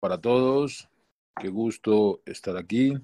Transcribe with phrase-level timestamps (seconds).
[0.00, 0.88] para todos.
[1.40, 2.94] Qué gusto estar aquí.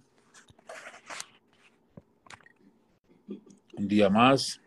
[3.76, 4.60] Un día más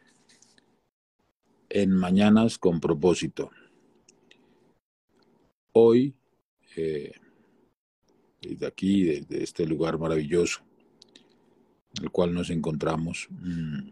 [1.68, 3.50] en Mañanas con propósito.
[5.74, 6.16] Hoy,
[6.76, 7.12] eh,
[8.42, 10.62] desde aquí, desde este lugar maravilloso,
[11.98, 13.90] en el cual nos encontramos, mmm,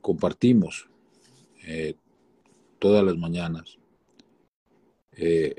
[0.00, 0.88] compartimos
[1.64, 1.96] eh,
[2.78, 3.76] todas las mañanas
[5.12, 5.56] eh,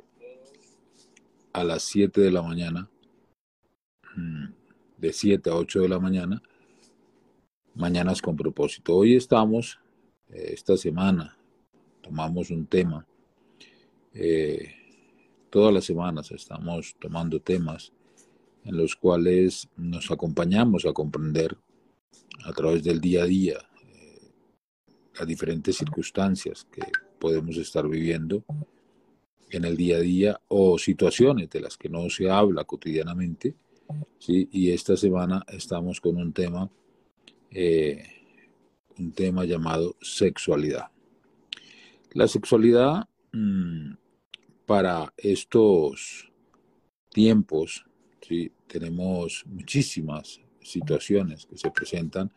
[1.58, 2.88] a las 7 de la mañana,
[4.16, 4.46] mm,
[5.00, 6.40] de 7 a 8 de la mañana,
[7.74, 8.96] mañanas con propósito.
[8.96, 9.80] Hoy estamos,
[10.30, 11.36] eh, esta semana,
[12.02, 13.08] tomamos un tema.
[14.14, 14.72] Eh,
[15.50, 17.92] todas las semanas estamos tomando temas
[18.64, 21.58] en los cuales nos acompañamos a comprender
[22.46, 23.58] a través del día a día
[25.18, 26.84] las diferentes circunstancias que
[27.18, 28.44] podemos estar viviendo
[29.50, 33.56] en el día a día o situaciones de las que no se habla cotidianamente.
[34.20, 34.48] ¿sí?
[34.52, 36.70] Y esta semana estamos con un tema,
[37.52, 38.04] eh,
[38.98, 40.88] un tema llamado sexualidad.
[42.14, 43.94] La sexualidad mmm,
[44.66, 46.32] para estos
[47.10, 47.86] tiempos,
[48.22, 48.52] ¿sí?
[48.68, 52.32] tenemos muchísimas situaciones que se presentan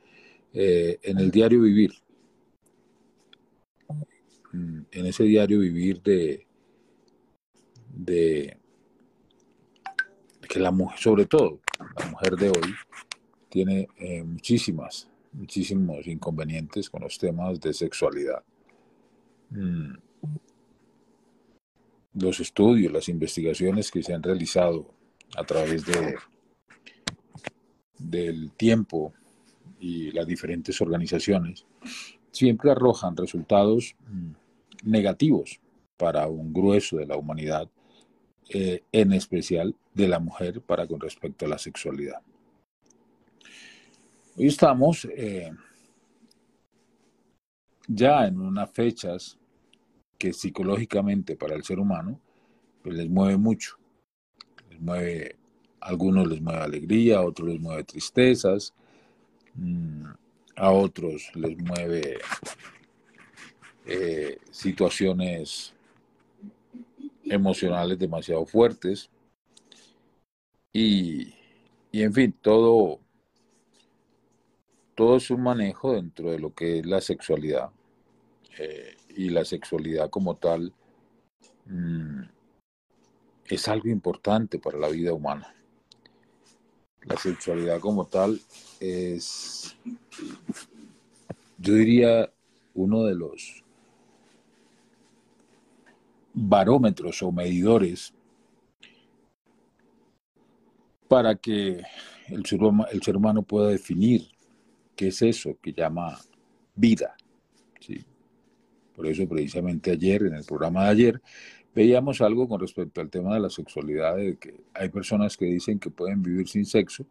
[0.52, 1.92] eh, en el diario vivir.
[4.52, 6.47] En ese diario vivir de,
[7.94, 8.56] de
[10.48, 11.60] que la mujer, sobre todo
[11.98, 12.74] la mujer de hoy,
[13.48, 18.42] tiene eh, muchísimas, muchísimos inconvenientes con los temas de sexualidad.
[19.50, 19.94] Mm.
[22.14, 24.92] Los estudios, las investigaciones que se han realizado
[25.36, 26.16] a través de,
[27.98, 29.12] del tiempo
[29.78, 31.64] y las diferentes organizaciones
[32.33, 35.61] siempre arrojan resultados mm, negativos
[35.96, 37.68] para un grueso de la humanidad
[38.53, 42.20] eh, en especial de la mujer para con respecto a la sexualidad.
[44.37, 45.53] Hoy estamos eh,
[47.86, 49.39] ya en unas fechas
[50.19, 52.20] que psicológicamente para el ser humano
[52.83, 53.77] pues les mueve mucho.
[54.69, 55.36] Les mueve,
[55.80, 58.74] a algunos les mueve alegría, a otros les mueve tristezas,
[59.55, 60.07] mmm,
[60.57, 62.19] a otros les mueve
[63.86, 65.73] eh, situaciones
[67.30, 69.08] emocionales demasiado fuertes.
[70.73, 71.35] Y,
[71.91, 73.01] y, en fin, todo,
[74.95, 77.70] todo es un manejo dentro de lo que es la sexualidad.
[78.58, 80.73] Eh, y la sexualidad como tal
[81.67, 82.23] mmm,
[83.47, 85.55] es algo importante para la vida humana.
[87.02, 88.41] La sexualidad como tal
[88.79, 89.77] es,
[91.58, 92.30] yo diría,
[92.74, 93.60] uno de los
[96.33, 98.14] barómetros o medidores
[101.08, 101.83] para que
[102.29, 102.61] el ser,
[102.92, 104.29] el ser, humano pueda definir
[104.95, 106.18] qué es eso que llama
[106.74, 107.17] vida.
[107.80, 108.05] ¿sí?
[108.95, 111.23] Por eso precisamente ayer, en el programa de ayer,
[111.74, 115.79] veíamos algo con respecto al tema de la sexualidad, de que hay personas que dicen
[115.79, 117.05] que pueden vivir sin sexo,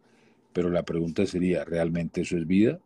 [0.52, 2.78] pero la pregunta sería, ¿realmente eso es vida?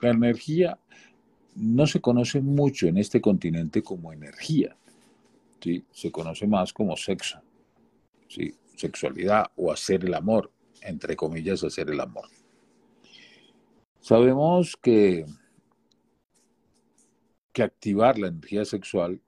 [0.00, 0.78] La energía
[1.56, 4.76] no se conoce mucho en este continente como energía,
[5.60, 5.84] ¿sí?
[5.90, 7.40] se conoce más como sexo,
[8.28, 8.54] ¿sí?
[8.76, 10.52] sexualidad o hacer el amor,
[10.82, 12.28] entre comillas, hacer el amor.
[14.00, 15.24] Sabemos que,
[17.52, 19.20] que activar la energía sexual,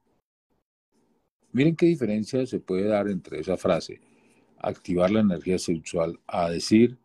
[1.53, 4.00] miren qué diferencia se puede dar entre esa frase,
[4.59, 6.99] activar la energía sexual, a decir,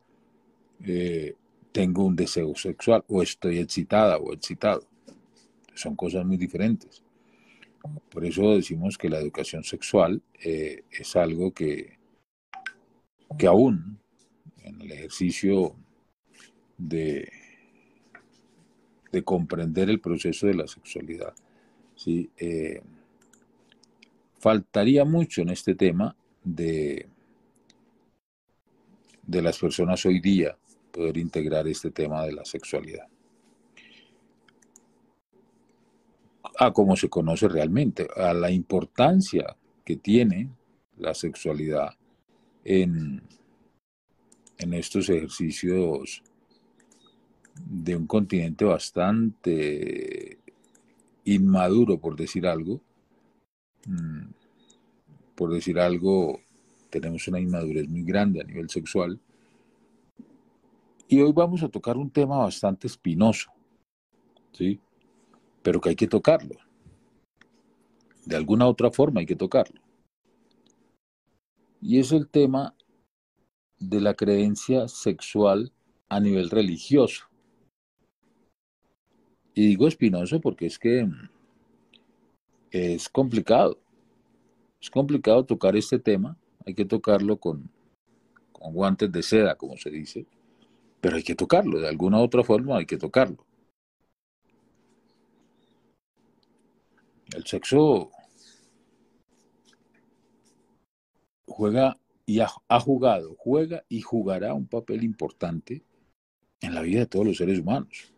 [0.86, 1.34] eh,
[1.72, 4.86] tengo un deseo sexual o estoy excitada o excitado
[5.74, 7.04] son cosas muy diferentes.
[8.10, 11.98] Por eso decimos que la educación sexual eh, es algo que,
[13.38, 14.00] que aún
[14.62, 15.76] en el ejercicio
[16.78, 17.30] de,
[19.12, 21.34] de comprender el proceso de la sexualidad,
[21.96, 22.30] ¿sí?
[22.38, 22.82] Eh,
[24.40, 27.08] faltaría mucho en este tema de,
[29.26, 30.58] de las personas hoy día
[30.92, 33.08] poder integrar este tema de la sexualidad.
[36.66, 40.50] A cómo se conoce realmente, a la importancia que tiene
[40.98, 41.90] la sexualidad
[42.64, 43.22] en,
[44.58, 46.24] en estos ejercicios
[47.66, 50.40] de un continente bastante
[51.26, 52.82] inmaduro, por decir algo.
[53.86, 54.32] Mm,
[55.36, 56.40] por decir algo,
[56.90, 59.20] tenemos una inmadurez muy grande a nivel sexual.
[61.08, 63.52] Y hoy vamos a tocar un tema bastante espinoso,
[64.52, 64.80] ¿sí?
[65.64, 66.56] Pero que hay que tocarlo.
[68.26, 69.82] De alguna otra forma hay que tocarlo.
[71.82, 72.76] Y es el tema
[73.80, 75.74] de la creencia sexual
[76.10, 77.26] a nivel religioso.
[79.54, 81.08] Y digo espinoso porque es que
[82.72, 83.80] es complicado.
[84.82, 86.38] Es complicado tocar este tema.
[86.66, 87.70] Hay que tocarlo con,
[88.52, 90.26] con guantes de seda, como se dice.
[91.02, 91.80] Pero hay que tocarlo.
[91.80, 93.46] De alguna u otra forma hay que tocarlo.
[97.34, 98.12] El sexo
[101.48, 105.84] juega y ha, jugado, juega y jugará un papel importante
[106.62, 108.14] en la vida de todos los seres humanos.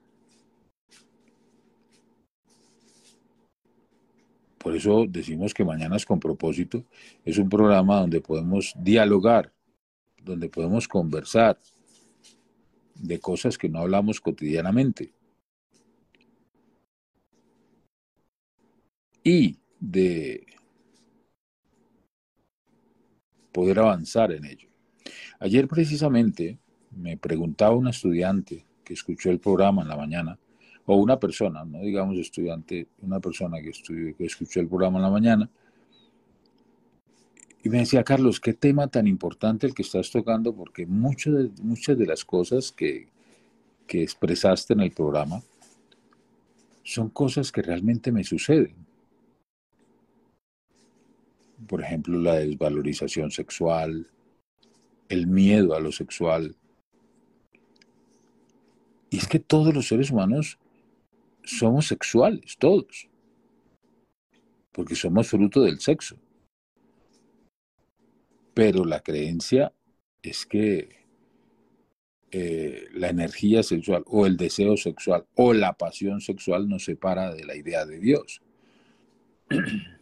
[4.57, 6.83] Por eso decimos que Mañanas con propósito
[7.23, 9.53] es un programa donde podemos dialogar,
[10.21, 11.59] donde podemos conversar
[12.95, 15.13] de cosas que no hablamos cotidianamente.
[19.27, 20.45] Y de
[23.51, 24.69] poder avanzar en ello.
[25.39, 26.59] Ayer precisamente
[26.91, 30.37] me preguntaba una estudiante que escuchó el programa en la mañana,
[30.85, 35.03] o una persona, no digamos estudiante, una persona que, estudió, que escuchó el programa en
[35.03, 35.49] la mañana,
[37.63, 41.51] y me decía, Carlos, qué tema tan importante el que estás tocando, porque muchas de,
[41.63, 43.07] muchas de las cosas que,
[43.87, 45.41] que expresaste en el programa
[46.83, 48.84] son cosas que realmente me suceden
[51.67, 54.07] por ejemplo, la desvalorización sexual,
[55.09, 56.55] el miedo a lo sexual.
[59.09, 60.59] Y es que todos los seres humanos
[61.43, 63.07] somos sexuales, todos,
[64.71, 66.17] porque somos fruto del sexo.
[68.53, 69.73] Pero la creencia
[70.21, 71.05] es que
[72.31, 77.45] eh, la energía sexual o el deseo sexual o la pasión sexual nos separa de
[77.45, 78.41] la idea de Dios.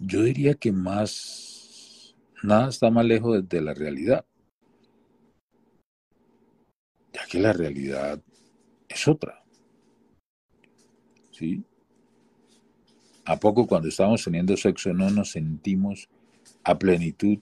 [0.00, 4.24] yo diría que más, nada está más lejos de, la realidad,
[7.12, 8.20] ya que la realidad
[8.88, 9.44] es otra.
[11.30, 11.62] ¿Sí?
[13.26, 16.08] ¿A poco cuando estamos teniendo sexo no nos sentimos
[16.64, 17.38] a plenitud?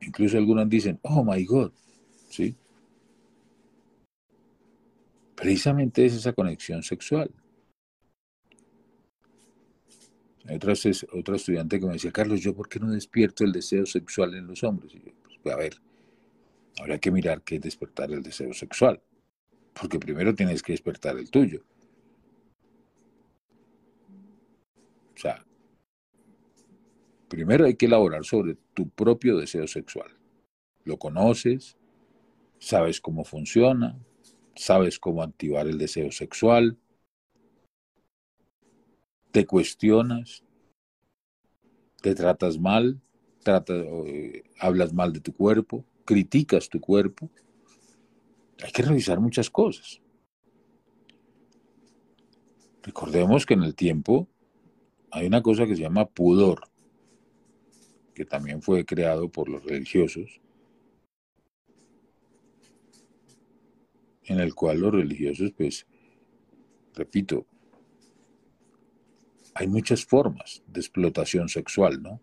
[0.00, 1.72] Incluso algunos dicen, oh my God,
[2.28, 2.54] ¿sí?
[5.34, 7.30] Precisamente es esa conexión sexual.
[10.50, 10.74] Otra,
[11.12, 14.46] otra estudiante que me decía, Carlos, ¿yo por qué no despierto el deseo sexual en
[14.46, 14.94] los hombres?
[14.94, 15.74] Y yo, pues a ver,
[16.80, 19.00] habrá que mirar qué es despertar el deseo sexual.
[19.72, 21.64] Porque primero tienes que despertar el tuyo.
[25.14, 25.44] O sea,
[27.28, 30.10] primero hay que elaborar sobre tu propio deseo sexual.
[30.84, 31.76] Lo conoces,
[32.58, 33.96] sabes cómo funciona,
[34.56, 36.76] sabes cómo activar el deseo sexual,
[39.32, 40.44] te cuestionas,
[42.02, 43.00] te tratas mal,
[43.46, 47.30] eh, hablas mal de tu cuerpo, criticas tu cuerpo.
[48.62, 50.00] Hay que revisar muchas cosas.
[52.82, 54.28] Recordemos que en el tiempo
[55.10, 56.68] hay una cosa que se llama pudor,
[58.14, 60.40] que también fue creado por los religiosos,
[64.24, 65.86] en el cual los religiosos, pues,
[66.94, 67.46] repito,
[69.54, 72.20] hay muchas formas de explotación sexual, ¿no?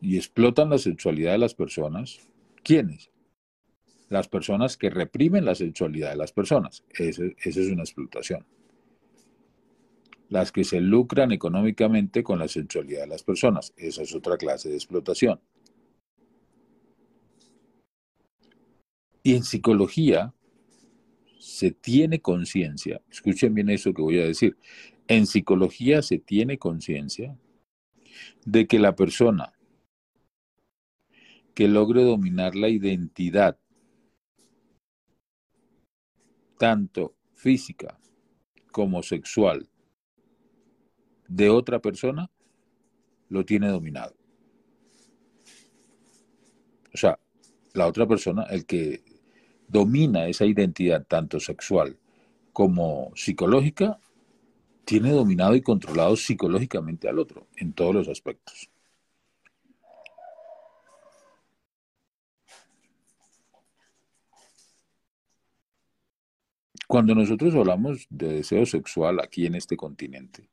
[0.00, 2.20] Y explotan la sexualidad de las personas.
[2.62, 3.10] ¿Quiénes?
[4.08, 6.84] Las personas que reprimen la sexualidad de las personas.
[6.90, 8.46] Esa, es una explotación.
[10.28, 13.72] Las que se lucran económicamente con la sexualidad de las personas.
[13.76, 15.40] Esa es otra clase de explotación.
[19.22, 20.32] Y en psicología
[21.38, 24.56] se tiene conciencia, escuchen bien eso que voy a decir,
[25.08, 27.36] en psicología se tiene conciencia
[28.44, 29.52] de que la persona
[31.54, 33.58] que logre dominar la identidad,
[36.58, 37.98] tanto física
[38.72, 39.68] como sexual,
[41.28, 42.30] de otra persona,
[43.28, 44.14] lo tiene dominado.
[46.92, 47.18] O sea,
[47.74, 49.02] la otra persona, el que
[49.68, 51.98] domina esa identidad tanto sexual
[52.52, 54.00] como psicológica,
[54.86, 58.70] tiene dominado y controlado psicológicamente al otro en todos los aspectos.
[66.86, 70.48] Cuando nosotros hablamos de deseo sexual aquí en este continente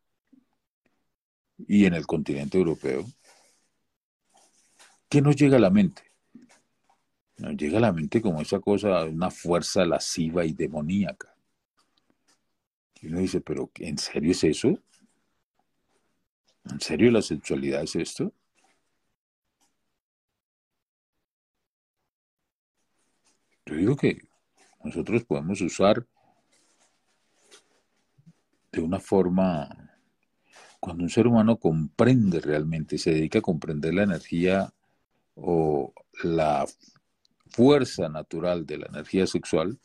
[1.68, 3.06] y en el continente europeo,
[5.10, 6.02] ¿qué nos llega a la mente?
[7.38, 11.33] Nos llega a la mente como esa cosa, una fuerza lasciva y demoníaca.
[13.04, 14.80] Y uno dice, pero ¿en serio es eso?
[16.70, 18.32] ¿En serio la sexualidad es esto?
[23.66, 24.22] Yo digo que
[24.86, 26.08] nosotros podemos usar
[28.72, 29.68] de una forma,
[30.80, 34.74] cuando un ser humano comprende realmente, se dedica a comprender la energía
[35.36, 35.94] o
[36.24, 36.66] la
[37.50, 39.78] fuerza natural de la energía sexual,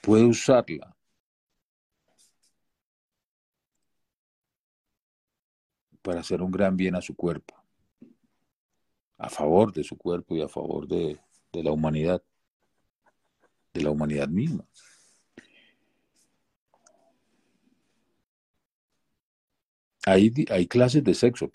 [0.00, 0.93] puede usarla
[6.04, 7.54] para hacer un gran bien a su cuerpo,
[9.16, 11.18] a favor de su cuerpo y a favor de,
[11.54, 12.22] la humanidad,
[13.72, 14.66] de la humanidad misma.
[20.04, 20.30] Hay,
[20.68, 21.50] clases de sexo,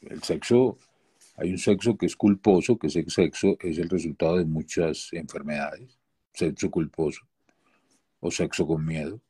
[0.00, 0.78] el sexo,
[1.36, 5.98] hay un sexo que es culposo, que ese sexo es el resultado de muchas enfermedades,
[6.32, 7.20] sexo culposo
[8.20, 9.20] o sexo con miedo.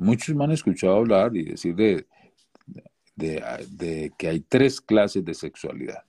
[0.00, 2.06] Muchos me han escuchado hablar y decir de,
[3.14, 6.06] de, que hay tres clases de sexualidad.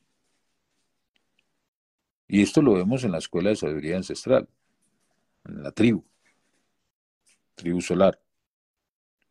[2.26, 4.48] Y esto lo vemos en la escuela de sabiduría ancestral,
[5.44, 6.06] en la tribu,
[7.56, 8.18] tribu solar.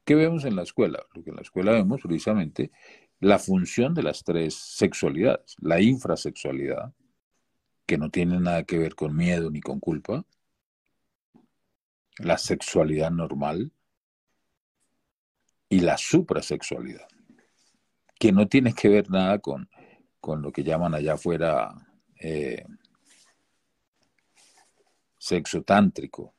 [0.04, 1.06] ¿Qué vemos en la escuela?
[1.14, 2.70] Lo que en la escuela vemos precisamente
[3.18, 5.56] la función de las tres sexualidades.
[5.62, 6.92] La infrasexualidad,
[7.86, 10.26] que no tiene nada que ver con miedo ni con culpa.
[12.18, 13.72] La sexualidad normal,
[15.70, 17.08] y la suprasexualidad,
[18.18, 19.70] que no tiene que ver nada con,
[20.20, 21.72] con lo que llaman allá afuera
[22.20, 22.64] eh,
[25.16, 26.34] sexo tántrico.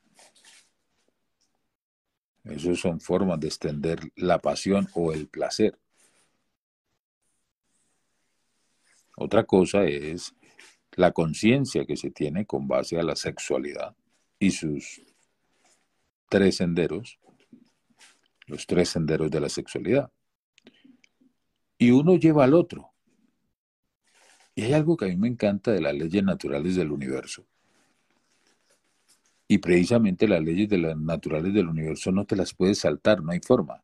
[2.44, 5.78] Esas son formas de extender la pasión o el placer.
[9.16, 10.34] Otra cosa es
[10.92, 13.96] la conciencia que se tiene con base a la sexualidad
[14.38, 15.00] y sus
[16.28, 17.18] tres senderos
[18.52, 20.12] los tres senderos de la sexualidad.
[21.78, 22.92] Y uno lleva al otro.
[24.54, 27.46] Y hay algo que a mí me encanta de las leyes naturales del universo.
[29.48, 33.32] Y precisamente las leyes de las naturales del universo no te las puedes saltar, no
[33.32, 33.82] hay forma.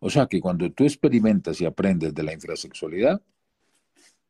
[0.00, 3.22] O sea que cuando tú experimentas y aprendes de la infrasexualidad,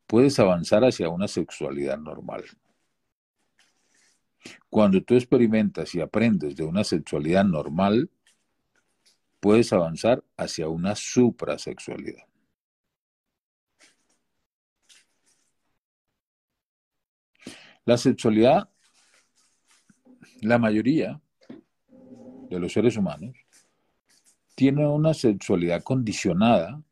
[0.06, 2.44] puedes avanzar hacia una sexualidad normal.
[4.70, 8.08] Cuando tú experimentas y aprendes de una sexualidad normal,
[9.46, 12.26] puedes avanzar hacia una suprasexualidad.
[17.84, 18.68] La sexualidad,
[20.40, 21.22] la mayoría
[22.50, 23.36] de los seres humanos,
[24.56, 26.82] tiene una sexualidad condicionada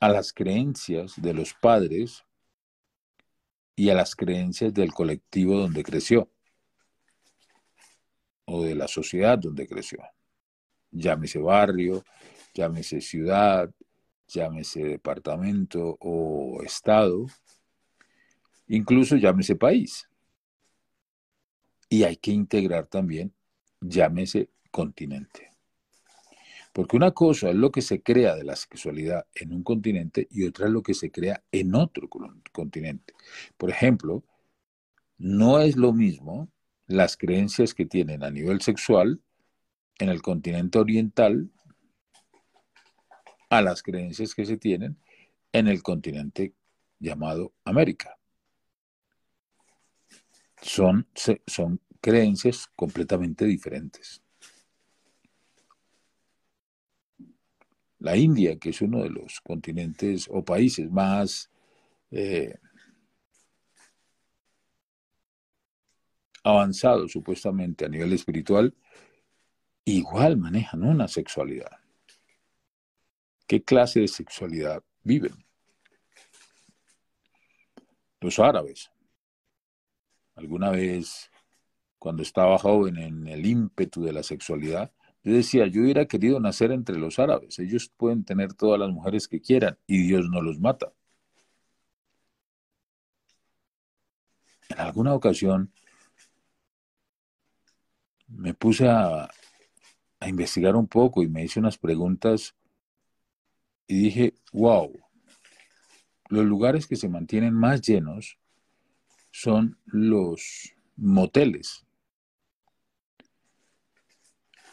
[0.00, 2.24] a las creencias de los padres
[3.76, 6.28] y a las creencias del colectivo donde creció
[8.44, 10.00] o de la sociedad donde creció.
[10.96, 12.04] Llámese barrio,
[12.54, 13.70] llámese ciudad,
[14.28, 17.26] llámese departamento o estado,
[18.68, 20.08] incluso llámese país.
[21.88, 23.32] Y hay que integrar también,
[23.80, 25.50] llámese continente.
[26.72, 30.44] Porque una cosa es lo que se crea de la sexualidad en un continente y
[30.44, 32.08] otra es lo que se crea en otro
[32.52, 33.14] continente.
[33.56, 34.24] Por ejemplo,
[35.18, 36.50] no es lo mismo
[36.86, 39.20] las creencias que tienen a nivel sexual
[39.98, 41.50] en el continente oriental
[43.48, 44.98] a las creencias que se tienen
[45.52, 46.54] en el continente
[46.98, 48.18] llamado América.
[50.60, 51.06] Son,
[51.46, 54.22] son creencias completamente diferentes.
[57.98, 61.50] La India, que es uno de los continentes o países más
[62.10, 62.54] eh,
[66.44, 68.74] avanzado supuestamente a nivel espiritual,
[69.86, 71.70] igual manejan una sexualidad.
[73.46, 75.32] ¿Qué clase de sexualidad viven?
[78.20, 78.90] Los árabes.
[80.34, 81.30] Alguna vez,
[81.98, 86.72] cuando estaba joven en el ímpetu de la sexualidad, yo decía, yo hubiera querido nacer
[86.72, 87.58] entre los árabes.
[87.58, 90.92] Ellos pueden tener todas las mujeres que quieran y Dios no los mata.
[94.68, 95.72] En alguna ocasión
[98.28, 99.28] me puse a,
[100.28, 102.54] investigar un poco y me hice unas preguntas
[103.86, 104.92] y dije, wow,
[106.28, 108.38] los lugares que se mantienen más llenos
[109.30, 111.84] son los moteles.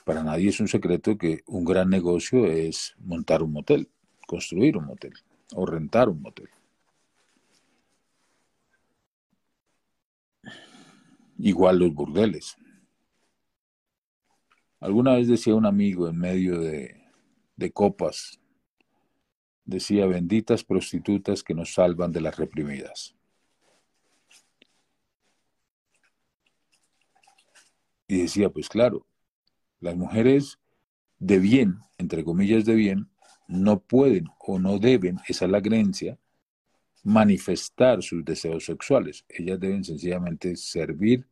[0.05, 3.89] Para nadie es un secreto que un gran negocio es montar un motel,
[4.27, 5.13] construir un motel
[5.53, 6.49] o rentar un motel.
[11.37, 12.57] Igual los burdeles.
[14.83, 18.37] Alguna vez decía un amigo en medio de, copas,
[19.63, 23.15] decía, benditas prostitutas que nos salvan de las reprimidas.
[28.09, 29.07] Y decía, pues claro,
[29.79, 30.59] las mujeres
[31.17, 33.09] de bien, entre comillas de bien,
[33.47, 35.61] no pueden o no deben, esa es la
[37.03, 39.23] manifestar sus deseos sexuales.
[39.29, 41.25] Ellas deben sencillamente servir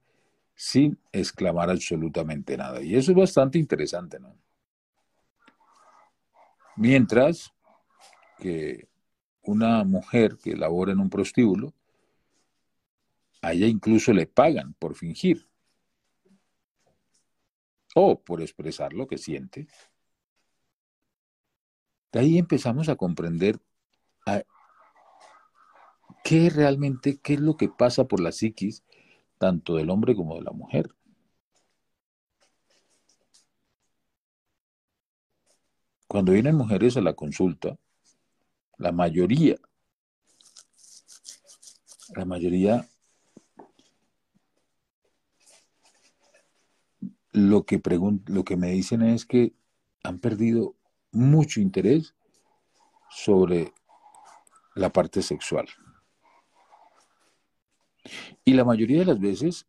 [0.56, 2.82] sin exclamar absolutamente nada.
[2.82, 4.36] Y eso es bastante interesante, ¿no?
[6.76, 7.54] Mientras
[8.38, 8.88] que
[9.44, 11.74] una mujer que labora en un prostíbulo,
[13.42, 15.48] a ella incluso le pagan por fingir
[17.96, 19.68] o por expresar lo que siente.
[22.12, 23.60] De ahí empezamos a comprender
[26.24, 28.84] qué realmente, qué es lo que pasa por la psiquis,
[29.42, 30.94] tanto del hombre como de la mujer.
[36.08, 37.76] Cuando vienen mujeres a la consulta,
[38.78, 39.58] la mayoría,
[42.16, 42.88] la mayoría
[47.32, 47.82] lo que,
[48.28, 49.56] lo que me dicen es que
[50.04, 50.76] han perdido
[51.12, 52.14] mucho interés
[53.10, 53.74] sobre
[54.76, 55.68] la parte sexual.
[58.44, 59.68] Y la mayoría de las veces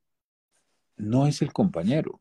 [0.96, 2.20] no es el compañero.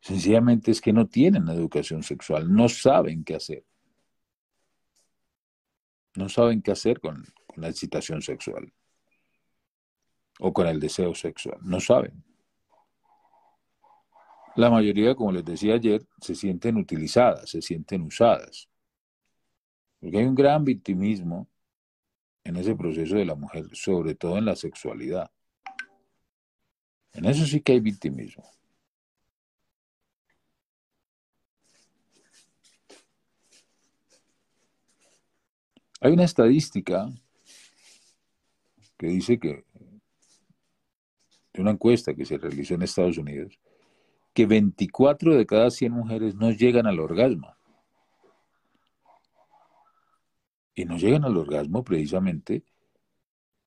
[0.00, 3.64] Sencillamente es que no tienen educación sexual, no saben qué hacer.
[6.16, 8.72] No saben qué hacer con, con la excitación sexual
[10.40, 11.58] o con el deseo sexual.
[11.62, 12.24] No saben.
[14.56, 18.68] La mayoría, como les decía ayer, se sienten utilizadas, se sienten usadas.
[20.00, 21.48] Porque hay un gran victimismo
[22.44, 25.30] en ese proceso de la mujer, sobre todo en la sexualidad.
[27.12, 28.44] En eso sí que hay victimismo.
[36.00, 37.08] Hay una estadística
[38.98, 39.64] que dice que,
[41.52, 43.60] de una encuesta que se realizó en Estados Unidos,
[44.34, 47.54] que 24 de cada 100 mujeres no llegan al orgasmo.
[50.74, 52.64] Y no llegan al orgasmo precisamente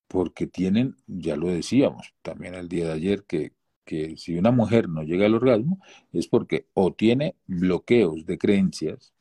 [0.08, 4.90] porque tienen, ya lo decíamos también el día de ayer, que, que si una mujer
[4.90, 5.80] no llega al orgasmo
[6.14, 9.14] es porque o tiene bloqueos de creencias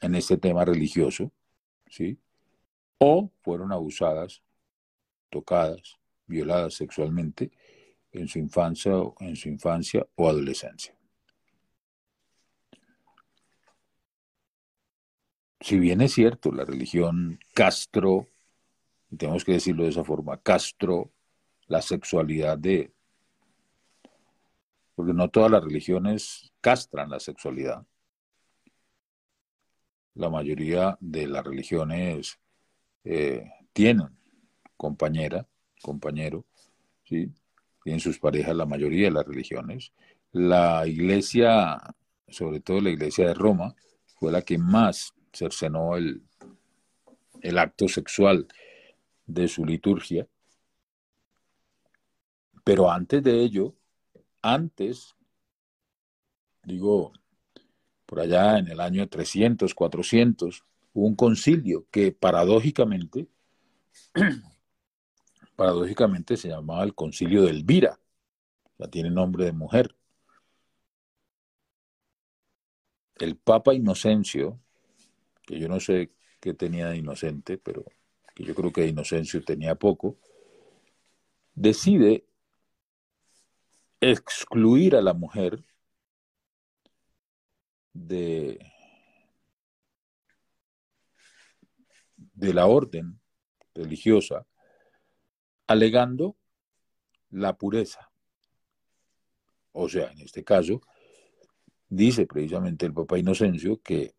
[0.00, 1.32] en este tema religioso,
[1.88, 2.18] ¿sí?
[2.98, 4.42] O fueron abusadas,
[5.30, 7.50] tocadas, violadas sexualmente
[8.12, 10.94] en su infancia, en su infancia o adolescencia.
[15.60, 18.26] Si bien es cierto, la religión Castro,
[19.16, 21.12] tenemos que decirlo de esa forma, Castro,
[21.66, 22.92] la sexualidad de...
[24.94, 27.86] Porque no todas las religiones castran la sexualidad.
[30.14, 32.38] La mayoría de las religiones
[33.04, 34.08] eh, tienen
[34.76, 35.46] compañera,
[35.82, 36.44] compañero,
[37.04, 37.32] ¿sí?
[37.82, 39.92] tienen sus parejas la mayoría de las religiones.
[40.32, 41.78] La iglesia,
[42.28, 43.74] sobre todo la iglesia de Roma,
[44.18, 46.22] fue la que más cercenó el,
[47.42, 48.46] el acto sexual
[49.26, 50.26] de su liturgia.
[52.64, 53.74] Pero antes de ello,
[54.42, 55.14] antes,
[56.62, 57.12] digo,
[58.06, 63.28] por allá en el año 300, 400, hubo un concilio que paradójicamente
[65.56, 68.00] paradójicamente se llamaba el concilio de Elvira,
[68.78, 69.94] ya tiene nombre de mujer.
[73.16, 74.58] El Papa Inocencio,
[75.50, 77.84] que yo no sé qué tenía de inocente, pero
[78.36, 80.16] que yo creo que Inocencio tenía poco,
[81.54, 82.24] decide
[84.00, 85.64] excluir a la mujer
[87.92, 88.60] de,
[92.16, 93.20] de la orden
[93.74, 94.46] religiosa
[95.66, 96.36] alegando
[97.30, 98.08] la pureza.
[99.72, 100.80] O sea, en este caso,
[101.88, 104.14] dice precisamente el Papa Inocencio que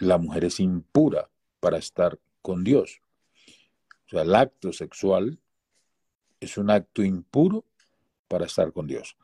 [0.00, 1.28] la mujer es impura
[1.60, 3.00] para estar con Dios.
[4.06, 5.38] O sea, el acto sexual
[6.40, 7.64] es un acto impuro
[8.28, 9.16] para estar con Dios.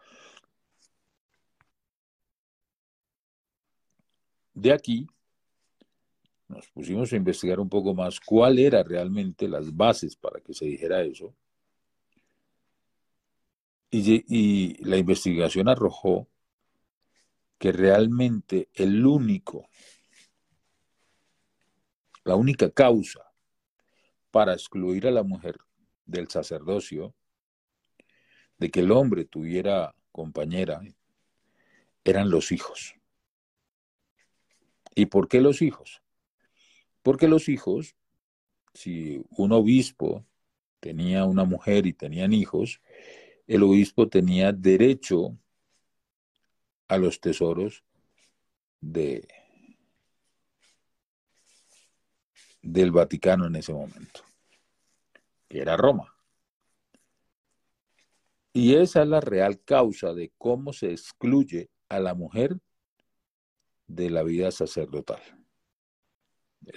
[4.55, 5.07] De aquí
[6.49, 10.65] nos pusimos a investigar un poco más cuál era realmente las bases para que se
[10.65, 11.35] dijera eso.
[13.91, 16.27] Y, y la investigación arrojó
[17.59, 19.69] que realmente el único,
[22.29, 23.33] la única causa
[24.31, 25.57] para excluir a la mujer
[26.05, 27.15] del sacerdocio
[28.59, 30.83] de que el hombre tuviera compañera
[32.05, 32.97] eran los hijos.
[34.95, 36.03] ¿Y por qué los hijos?
[37.03, 37.97] Porque los hijos,
[38.75, 40.27] si un obispo
[40.81, 42.83] tenía una mujer y tenían hijos,
[43.47, 45.39] el obispo tenía derecho
[46.89, 47.85] a los tesoros
[48.83, 49.27] de,
[52.63, 54.23] del Vaticano en ese momento,
[55.49, 56.15] que era Roma.
[58.53, 62.59] Y esa es la real causa de cómo se excluye a la mujer
[63.87, 65.23] de la vida sacerdotal.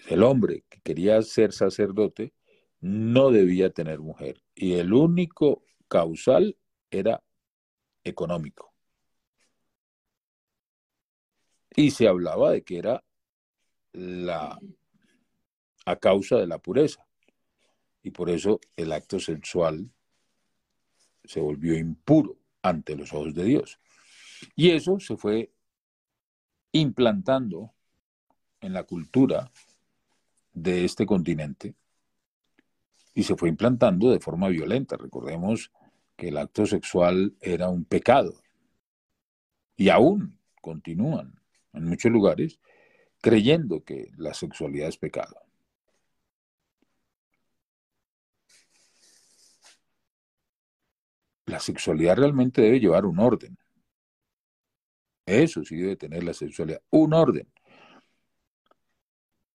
[0.08, 2.34] El hombre que quería ser sacerdote
[2.80, 6.58] no debía tener mujer y el único causal
[6.89, 7.24] era
[8.04, 8.74] económico.
[11.76, 13.04] Y se hablaba de que era
[13.94, 14.60] la
[15.86, 17.06] a causa de la pureza.
[18.04, 19.91] Y por eso el acto sexual
[21.24, 23.80] se volvió impuro ante los ojos de Dios.
[24.56, 25.52] Y eso se fue
[26.72, 27.74] implantando
[28.60, 29.52] en la cultura
[30.54, 31.76] de este continente
[33.13, 34.98] y se fue implantando de forma violenta.
[34.98, 35.72] Recordemos
[36.15, 38.41] que el acto sexual era un pecado
[39.76, 41.39] y aún continúan
[41.74, 42.60] en muchos lugares
[43.22, 45.36] creyendo que la sexualidad es pecado.
[51.45, 53.58] La sexualidad realmente debe llevar un orden.
[55.25, 57.47] Eso sí debe tener la sexualidad, un orden.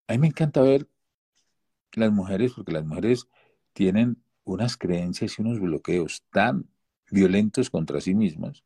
[0.08, 0.88] A mí me encanta ver
[1.92, 3.26] las mujeres, porque las mujeres
[3.72, 6.68] tienen unas creencias y unos bloqueos tan
[7.10, 8.62] violentos contra sí mismas.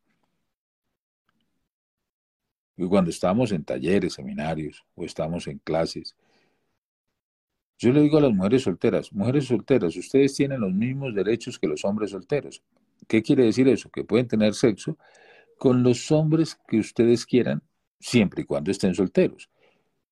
[2.77, 6.15] Y cuando estamos en talleres, seminarios o estamos en clases,
[7.77, 11.67] yo le digo a las mujeres solteras, mujeres solteras, ustedes tienen los mismos derechos que
[11.67, 12.63] los hombres solteros.
[13.07, 13.89] ¿Qué quiere decir eso?
[13.89, 14.97] Que pueden tener sexo
[15.57, 17.61] con los hombres que ustedes quieran,
[17.99, 19.49] siempre y cuando estén solteros.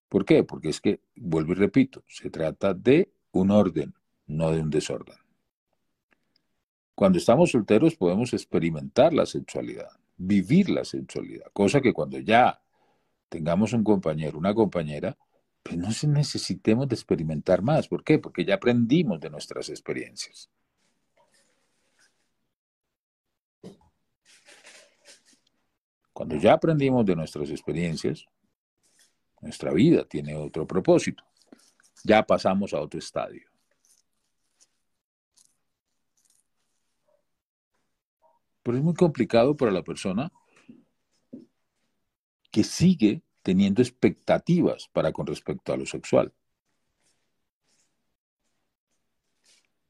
[0.08, 0.44] ¿Por qué?
[0.44, 3.94] Porque es que, vuelvo y repito, se trata de un orden,
[4.28, 5.18] no de un desorden.
[6.96, 12.62] Cuando estamos solteros podemos experimentar la sexualidad, vivir la sexualidad, cosa que cuando ya
[13.30, 15.18] tengamos un compañero, una compañera,
[15.64, 17.88] pues no necesitemos de experimentar más.
[17.88, 18.20] ¿Por qué?
[18.20, 20.50] Porque ya aprendimos de nuestras experiencias.
[26.20, 28.26] Cuando ya aprendimos de nuestras experiencias,
[29.40, 31.24] nuestra vida tiene otro propósito.
[32.04, 33.50] Ya pasamos a otro estadio.
[38.62, 40.30] Pero es muy complicado para la persona
[42.52, 46.34] que sigue teniendo expectativas para con respecto a lo sexual.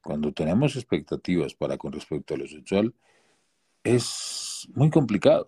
[0.03, 2.93] Cuando tenemos expectativas para con respecto a lo sexual,
[3.83, 5.47] es muy complicado.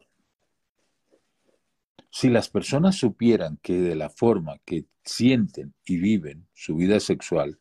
[2.11, 7.59] Si las personas supieran que de la forma que sienten y viven su vida sexual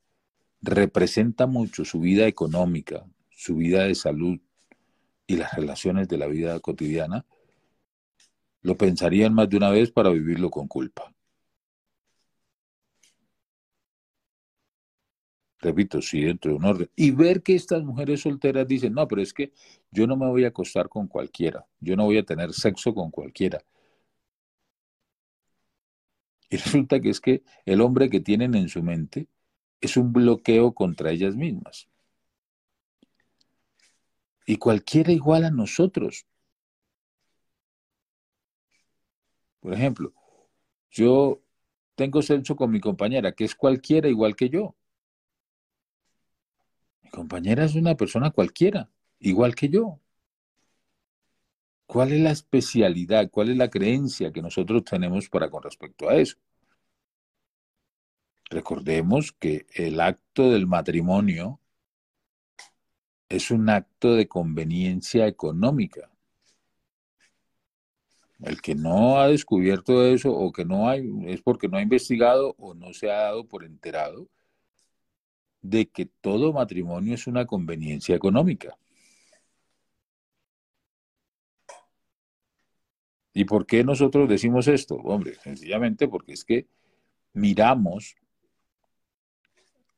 [0.61, 4.41] representa mucho su vida económica, su vida de salud
[5.27, 7.25] y las relaciones de la vida cotidiana,
[8.63, 11.15] lo pensarían más de una vez para vivirlo con culpa.
[15.61, 16.91] Repito, sí, dentro de un orden.
[16.97, 19.53] Y ver que estas mujeres solteras dicen, no, pero es que
[19.93, 23.11] yo no me voy a acostar con cualquiera, yo no voy a tener sexo con
[23.11, 23.63] cualquiera,
[26.51, 29.29] y resulta que es que el hombre que tienen en su mente
[29.81, 31.89] es un bloqueo contra ellas mismas.
[34.47, 36.27] Y cualquiera igual a nosotros.
[39.61, 40.13] Por ejemplo,
[40.91, 41.41] yo
[41.95, 44.75] tengo sexo con mi compañera, que es cualquiera igual que yo.
[47.03, 50.01] Mi compañera es una persona cualquiera, igual que yo.
[51.91, 56.15] ¿Cuál es la especialidad, cuál es la creencia que nosotros tenemos para con respecto a
[56.15, 56.37] eso?
[58.49, 61.59] Recordemos que el acto del matrimonio
[63.29, 66.09] es un acto de conveniencia económica.
[68.39, 72.55] El que no ha descubierto eso o que no hay, es porque no ha investigado
[72.57, 74.29] o no se ha dado por enterado
[75.61, 78.79] de que todo matrimonio es una conveniencia económica.
[83.33, 84.97] ¿Y por qué nosotros decimos esto?
[84.97, 86.67] Hombre, sencillamente porque es que
[87.33, 88.17] miramos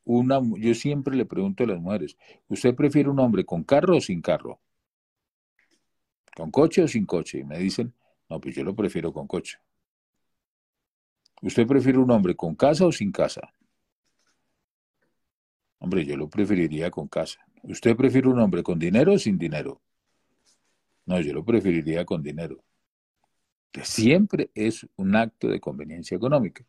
[0.05, 2.17] una, yo siempre le pregunto a las mujeres,
[2.49, 4.61] ¿usted prefiere un hombre con carro o sin carro?
[6.35, 7.39] ¿Con coche o sin coche?
[7.39, 7.95] Y me dicen,
[8.29, 9.59] no, pues yo lo prefiero con coche.
[11.43, 13.53] ¿Usted prefiere un hombre con casa o sin casa?
[15.79, 17.45] Hombre, yo lo preferiría con casa.
[17.63, 19.81] ¿Usted prefiere un hombre con dinero o sin dinero?
[21.07, 22.63] No, yo lo preferiría con dinero.
[23.83, 26.65] Siempre es un acto de conveniencia económica.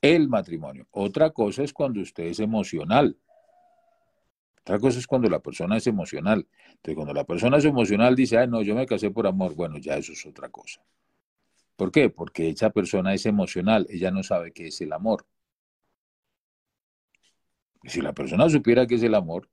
[0.00, 0.86] El matrimonio.
[0.92, 3.16] Otra cosa es cuando usted es emocional.
[4.60, 6.46] Otra cosa es cuando la persona es emocional.
[6.68, 9.54] Entonces, cuando la persona es emocional, dice, ay, no, yo me casé por amor.
[9.54, 10.80] Bueno, ya eso es otra cosa.
[11.76, 12.10] ¿Por qué?
[12.10, 15.26] Porque esa persona es emocional, ella no sabe qué es el amor.
[17.82, 19.48] Y si la persona supiera qué es el amor,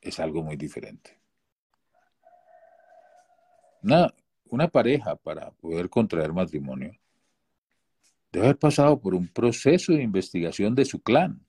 [0.00, 1.21] es algo muy diferente.
[3.82, 4.12] Una,
[4.46, 6.92] una pareja para poder contraer matrimonio
[8.30, 11.44] debe haber pasado por un proceso de investigación de su clan.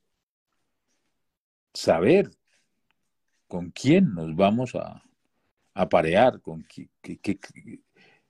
[1.73, 2.29] Saber
[3.47, 5.03] con quién nos vamos a,
[5.73, 6.65] aparear, con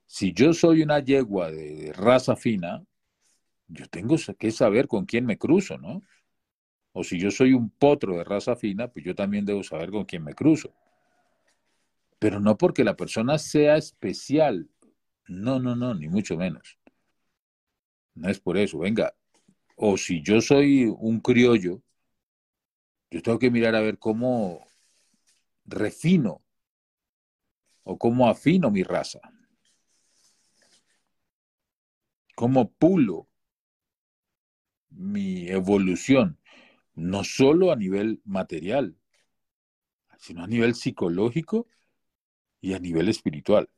[0.05, 2.83] si yo soy una yegua de, raza fina,
[3.67, 6.01] yo tengo que saber con quién me cruzo, ¿no?
[6.91, 10.05] O si yo soy un potro de raza fina, pues yo también debo saber con
[10.05, 10.73] quién me cruzo.
[12.23, 14.69] Pero no porque la persona sea especial.
[15.27, 16.79] No, no, no, ni mucho menos.
[18.15, 18.79] No es por eso.
[18.79, 19.13] Venga,
[19.75, 21.81] o si yo soy un criollo,
[23.11, 24.65] yo tengo que mirar a ver cómo
[25.65, 26.41] refino
[27.83, 29.19] o cómo afino mi raza.
[32.37, 33.27] Cómo pulo
[34.91, 36.39] mi evolución,
[36.95, 38.95] no solo a nivel material,
[40.17, 41.67] sino a nivel psicológico
[42.63, 43.69] y a nivel espiritual.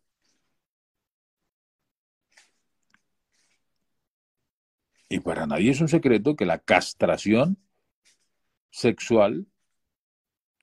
[5.09, 7.57] Y para nadie es un secreto que la castración
[8.69, 9.47] sexual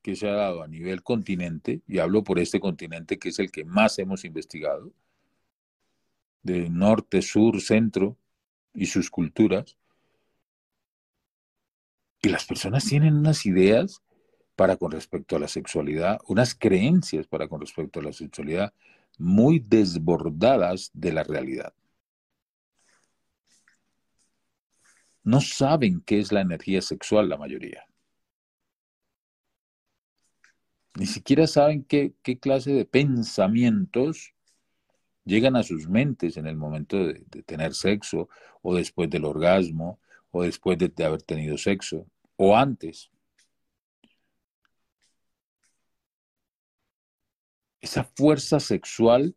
[0.03, 3.51] que se ha dado a nivel continente, y hablo por este continente que es el
[3.51, 4.93] que más hemos investigado,
[6.45, 8.17] de norte, sur, centro
[8.73, 9.77] y sus culturas,
[12.23, 14.01] y las personas tienen unas ideas
[14.57, 18.73] para con respecto a la sexualidad, unas creencias para con respecto a la sexualidad
[19.19, 21.75] muy desbordadas de la realidad.
[25.25, 27.87] No saben qué es la energía sexual la mayoría.
[30.95, 34.35] Ni siquiera saben qué, clase de pensamientos
[35.25, 38.29] llegan a sus mentes en el momento de, tener sexo
[38.61, 40.01] o después del orgasmo
[40.33, 43.12] o después de haber tenido sexo o antes.
[47.83, 49.37] Esa fuerza sexual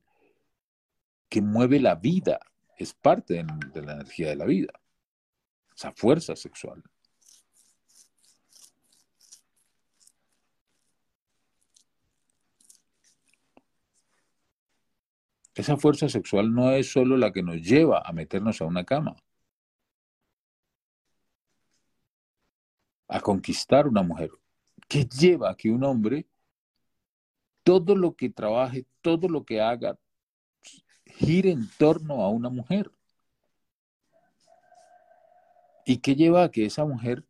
[1.27, 2.39] que mueve la vida,
[2.77, 4.71] es parte de, la energía de la vida,
[5.75, 6.83] esa fuerza sexual.
[15.55, 19.15] Esa fuerza sexual no es solo la que nos lleva a meternos a una cama,
[23.07, 24.29] a conquistar una mujer.
[24.87, 26.27] ¿Qué lleva a que un hombre
[27.65, 29.97] todo lo que trabaje, todo lo que haga,
[31.07, 32.91] gire en torno a una mujer.
[35.83, 37.25] ¿Y qué lleva a que esa mujer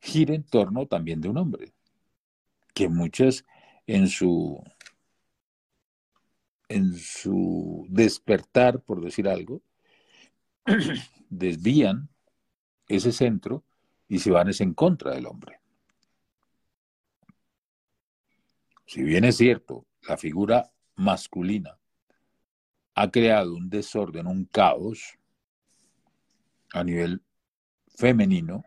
[0.00, 1.72] gire en torno también de un hombre?
[2.74, 3.44] Que muchas
[3.86, 4.62] en su
[6.68, 9.62] en su despertar, por decir algo,
[11.30, 12.10] desvían
[12.86, 13.64] ese centro
[14.08, 15.61] y se van en contra del hombre.
[18.92, 21.78] Si bien es cierto, la figura masculina
[22.94, 25.18] ha creado un desorden, un caos
[26.74, 27.22] a nivel
[27.96, 28.62] femenino,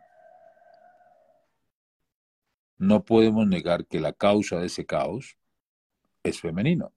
[2.76, 5.38] no podemos negar que la causa de ese caos
[6.24, 6.92] es femenino.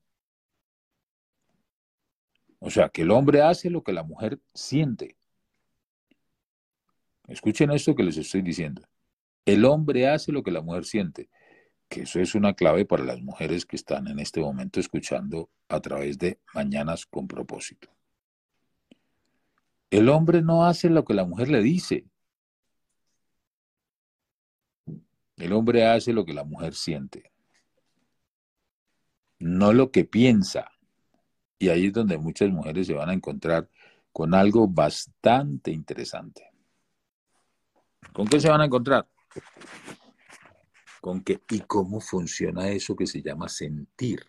[2.57, 5.17] O sea, que el hombre hace lo que la mujer siente.
[7.27, 8.81] Escuchen esto que les estoy diciendo.
[9.45, 11.29] El hombre hace lo que la mujer siente
[11.89, 15.79] que eso es una clave para las mujeres que están en este momento escuchando a
[15.79, 17.89] través de Mañanas con propósito.
[19.89, 22.05] El hombre no hace lo que la mujer le dice.
[25.35, 27.31] El hombre hace lo que la mujer siente,
[29.39, 30.69] no lo que piensa.
[31.57, 33.69] Y ahí es donde muchas mujeres se van a encontrar
[34.11, 36.51] con algo bastante interesante.
[38.13, 39.07] ¿Con qué se van a encontrar?
[41.01, 44.25] Con qué y cómo funciona eso que se llama sentir.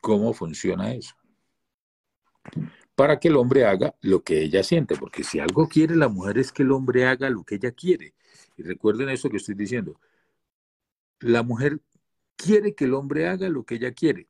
[0.00, 1.14] ¿Cómo funciona eso?
[2.94, 6.38] Para que el hombre haga lo que ella siente, porque si algo quiere la mujer
[6.38, 8.14] es que el hombre haga lo que ella quiere.
[8.56, 10.00] Y recuerden eso que estoy diciendo.
[11.20, 11.80] La mujer
[12.36, 14.28] quiere que el hombre haga lo que ella quiere.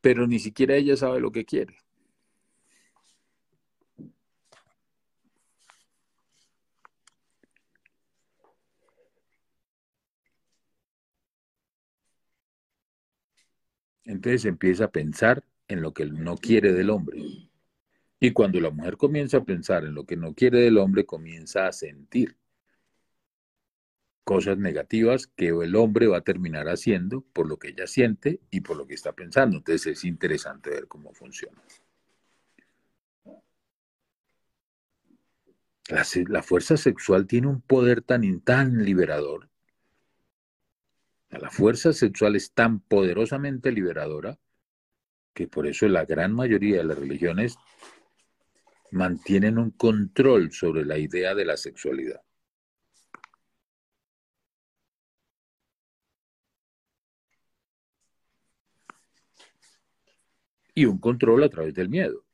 [0.00, 1.76] Pero ni siquiera ella sabe lo que quiere.
[14.08, 17.20] Entonces empieza a pensar en lo que no quiere del hombre.
[18.20, 21.66] Y cuando la mujer comienza a pensar en lo que no quiere del hombre, comienza
[21.66, 22.36] a sentir
[24.28, 28.60] cosas negativas que el hombre va a terminar haciendo por lo que ella siente y
[28.60, 29.56] por lo que está pensando.
[29.56, 31.62] Entonces es interesante ver cómo funciona.
[35.88, 39.48] La, fuerza sexual tiene un poder tan, tan liberador
[41.30, 44.38] la fuerza sexual es tan poderosamente liberadora
[45.32, 47.56] que por eso la gran mayoría de las religiones
[48.90, 52.20] mantienen un control sobre la idea de la sexualidad.
[60.78, 62.24] Y un control a través del miedo.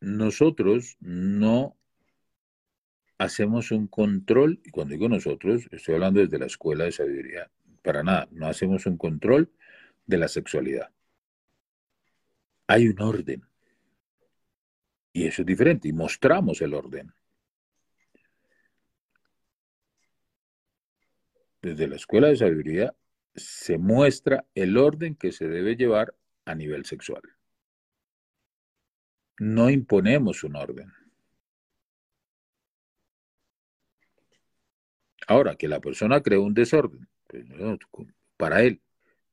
[0.00, 1.76] Nosotros no
[3.18, 7.50] hacemos un control, y cuando digo nosotros, estoy hablando desde la escuela de sabiduría,
[7.82, 9.52] para nada, no hacemos un control
[10.06, 10.90] de la sexualidad.
[12.66, 13.42] Hay un orden.
[15.12, 17.12] Y eso es diferente, y mostramos el orden.
[21.62, 22.94] Desde la escuela de sabiduría
[23.36, 27.22] se muestra el orden que se debe llevar a nivel sexual.
[29.38, 30.92] No imponemos un orden.
[35.28, 37.46] Ahora, que la persona creó un desorden, pues,
[38.36, 38.80] para él,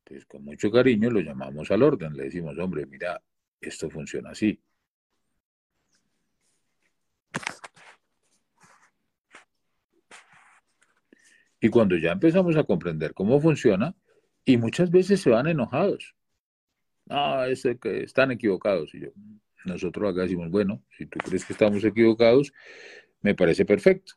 [0.04, 3.20] pues con mucho cariño lo llamamos al orden, le decimos, hombre, mira,
[3.60, 4.60] esto funciona así.
[11.60, 13.94] Y cuando ya empezamos a comprender cómo funciona,
[14.44, 16.14] y muchas veces se van enojados.
[17.06, 18.94] No, es que están equivocados.
[18.94, 19.08] Y yo,
[19.64, 22.52] nosotros acá decimos, bueno, si tú crees que estamos equivocados,
[23.20, 24.14] me parece perfecto.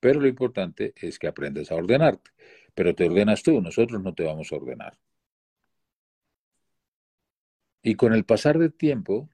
[0.00, 2.30] Pero lo importante es que aprendes a ordenarte.
[2.74, 4.98] Pero te ordenas tú, nosotros no te vamos a ordenar.
[7.82, 9.28] Y con el pasar del tiempo,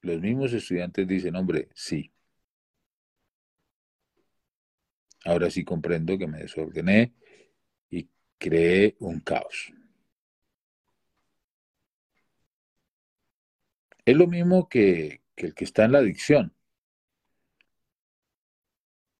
[0.00, 2.12] los mismos estudiantes dicen, hombre, sí.
[5.26, 7.12] Ahora sí comprendo que me desordené
[7.90, 8.08] y
[8.38, 9.72] creé un caos.
[14.04, 16.54] Es lo mismo que, el que está en la adicción.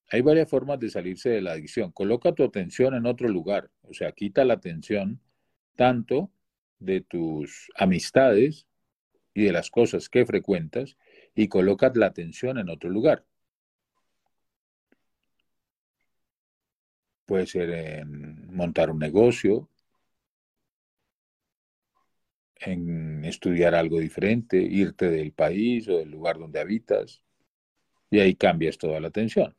[0.08, 1.90] Hay varias formas de salirse de la adicción.
[1.90, 5.20] Coloca tu atención en otro lugar, o sea, quita la atención
[5.74, 6.30] tanto
[6.78, 8.68] de tus amistades
[9.34, 10.96] y de las cosas que frecuentas
[11.34, 13.24] y coloca la atención en otro lugar.
[17.26, 19.68] Puede ser en montar un negocio,
[22.56, 27.22] en estudiar algo diferente, irte del país o del lugar donde habitas,
[28.10, 29.54] y ahí cambias toda la atención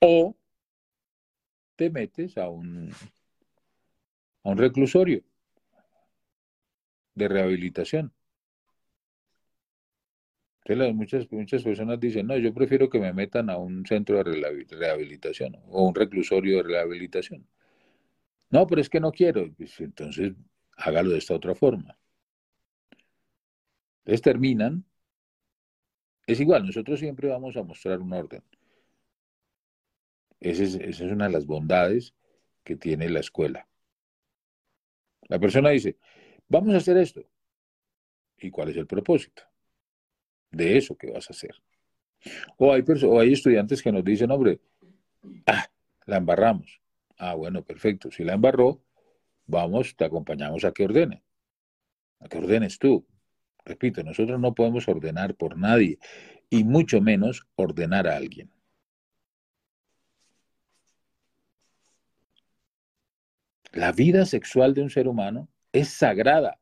[0.00, 0.36] o
[1.76, 2.92] te metes a un,
[4.42, 5.22] a un reclusorio
[7.14, 8.12] de rehabilitación.
[10.68, 15.56] Muchas, muchas personas dicen, no, yo prefiero que me metan a un centro de rehabilitación
[15.70, 17.46] o un reclusorio de rehabilitación.
[18.50, 19.50] No, pero es que no quiero.
[19.56, 20.34] Pues, entonces,
[20.76, 21.98] hágalo de esta otra forma.
[24.00, 24.84] Entonces terminan.
[26.26, 28.42] Es igual, nosotros siempre vamos a mostrar un orden.
[30.40, 32.14] Esa es, una de las bondades
[32.62, 33.66] que tiene la escuela.
[35.28, 35.96] La persona dice,
[36.48, 37.22] vamos a hacer esto.
[38.38, 39.48] ¿Y cuál es el propósito
[40.50, 41.54] de eso que vas a hacer?
[42.56, 44.60] O hay, o hay estudiantes que nos dicen, hombre,
[45.46, 45.66] ah,
[46.06, 46.80] la embarramos.
[47.18, 48.10] Ah, bueno, perfecto.
[48.10, 48.82] Si la embarró,
[49.46, 51.22] vamos, te acompañamos a que ordene.
[52.20, 53.06] A que ordenes tú.
[53.64, 55.98] Repito, nosotros no podemos ordenar por nadie
[56.50, 58.50] y mucho menos ordenar a alguien.
[63.72, 66.58] La vida sexual de un ser humano es sagrada.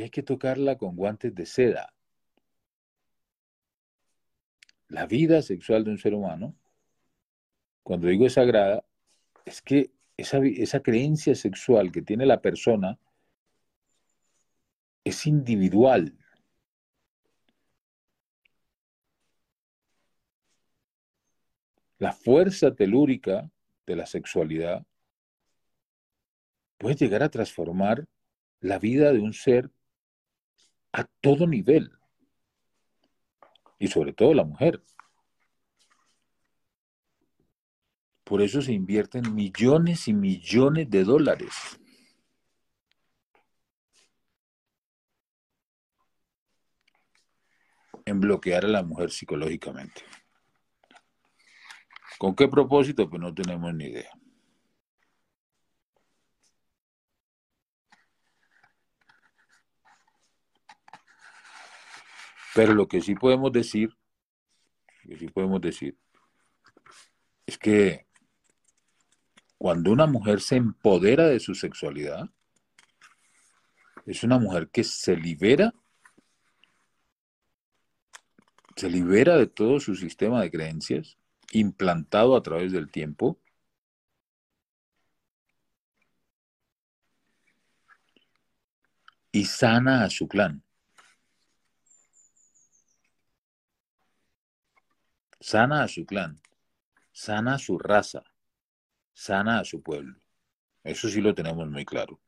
[0.00, 1.92] Y hay que tocarla con guantes de seda.
[4.88, 6.56] La vida sexual de un ser humano,
[7.82, 8.82] cuando digo sagrada,
[9.44, 12.98] es que esa, esa creencia sexual que tiene la persona
[15.04, 16.16] es individual.
[21.98, 23.50] la fuerza telúrica
[23.86, 24.86] de la sexualidad
[26.78, 28.06] puede llegar a transformar
[28.60, 29.70] la vida de un ser
[30.92, 31.90] a todo nivel.
[33.78, 34.82] Y sobre todo la mujer.
[38.24, 41.80] Por eso se invierten millones y millones de dólares.
[48.10, 50.02] en bloquear a la mujer psicológicamente.
[52.18, 53.08] ¿Con qué propósito?
[53.08, 54.10] Pues no tenemos ni idea.
[62.60, 63.96] Pero lo que sí podemos decir,
[65.04, 65.96] lo que sí podemos decir,
[67.46, 68.06] es que
[69.56, 72.28] cuando una mujer se empodera de su sexualidad,
[74.04, 75.72] es una mujer que se libera,
[78.76, 81.16] se libera de todo su sistema de creencias
[81.52, 83.40] implantado a través del tiempo
[89.32, 90.62] y sana a su clan.
[95.40, 96.40] Sana a su clan,
[97.12, 98.22] sana a su raza,
[99.14, 100.16] sana a su pueblo.
[100.84, 102.20] Eso sí lo tenemos muy claro.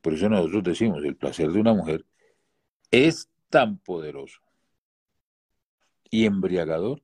[0.00, 2.04] Por eso nosotros decimos, el placer de una mujer
[2.90, 4.40] es tan poderoso
[6.10, 7.02] y embriagador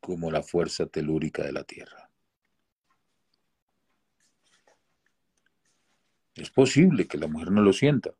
[0.00, 2.09] como la fuerza telúrica de la Tierra.
[6.40, 8.14] Es posible que la mujer no lo sienta.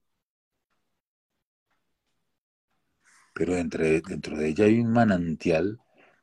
[3.33, 5.81] Pero dentro de ella hay un manantial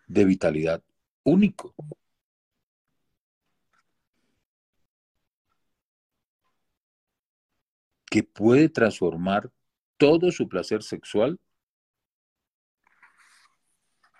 [0.08, 0.84] de vitalidad
[1.24, 1.74] único.
[8.10, 9.52] que puede transformar
[9.98, 11.40] todo su placer sexual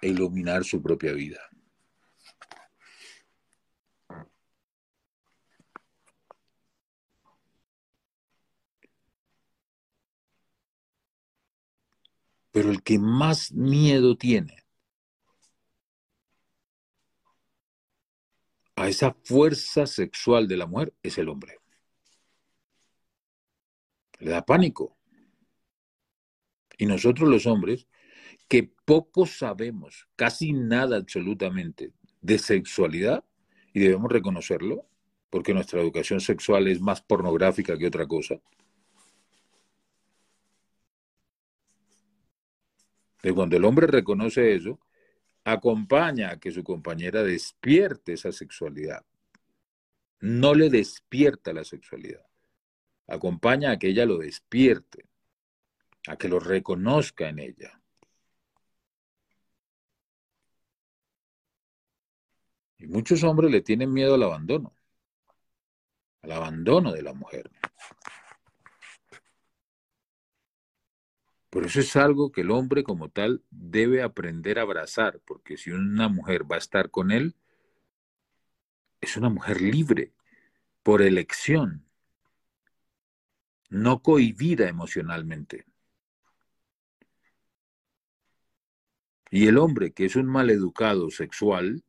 [0.02, 1.40] e iluminar su propia vida.
[12.58, 14.66] Pero el que más miedo tiene
[18.76, 21.60] a esa fuerza sexual de la mujer es el hombre.
[24.18, 24.98] Le da pánico.
[26.80, 27.88] Y nosotros los hombres,
[28.48, 31.92] que poco sabemos, casi nada absolutamente,
[32.22, 33.24] de sexualidad,
[33.72, 34.90] y debemos reconocerlo,
[35.30, 38.42] porque nuestra educación sexual es más pornográfica que otra cosa,
[43.34, 44.80] cuando el hombre reconoce eso,
[45.44, 49.06] acompaña a que su compañera despierte esa sexualidad.
[50.20, 52.26] No le despierta la sexualidad.
[53.08, 55.06] Acompaña a que ella lo despierte,
[56.08, 57.82] a que lo reconozca en ella.
[62.80, 64.74] Y muchos hombres le tienen miedo al abandono,
[66.22, 67.50] al abandono de la mujer.
[71.58, 75.72] Por eso es algo que el hombre como tal debe aprender a abrazar, porque si
[75.72, 77.36] una mujer va a estar con él,
[79.02, 80.14] es una mujer libre,
[80.84, 81.84] por elección,
[83.70, 85.66] no cohibida emocionalmente.
[89.32, 91.84] Y el hombre, que es un maleducado sexual,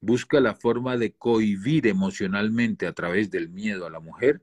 [0.00, 4.40] busca la forma de cohibir emocionalmente a través del miedo a la mujer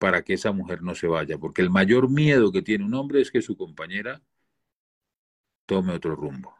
[0.00, 3.20] para que esa mujer no se vaya, porque el mayor miedo que tiene un hombre
[3.20, 4.22] es que su compañera
[5.66, 6.54] tome otro rumbo.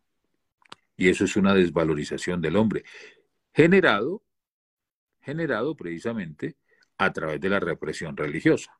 [0.95, 2.84] Y eso es una desvalorización del hombre,
[3.55, 4.22] generado,
[5.22, 6.59] generado precisamente
[6.99, 8.78] a través de la represión religiosa,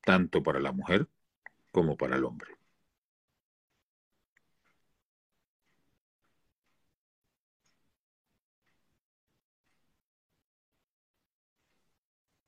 [0.00, 1.06] tanto para la mujer
[1.70, 2.56] como para el hombre.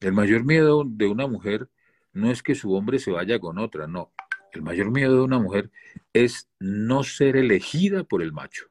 [0.05, 1.71] El mayor miedo de una mujer
[2.13, 4.13] no es que su hombre se vaya con otra, no.
[4.53, 5.71] El mayor miedo de una mujer
[6.13, 8.67] es no ser elegida por el macho.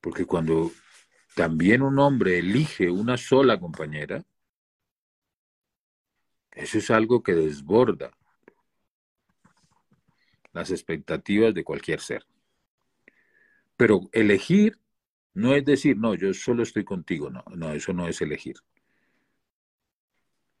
[0.00, 0.72] Porque cuando
[1.36, 4.24] también un hombre elige una sola compañera,
[6.50, 8.10] eso es algo que desborda
[10.52, 12.26] las expectativas de cualquier ser.
[13.76, 14.80] Pero elegir
[15.36, 18.56] no es decir, no, yo solo estoy contigo, no, no, eso no es elegir.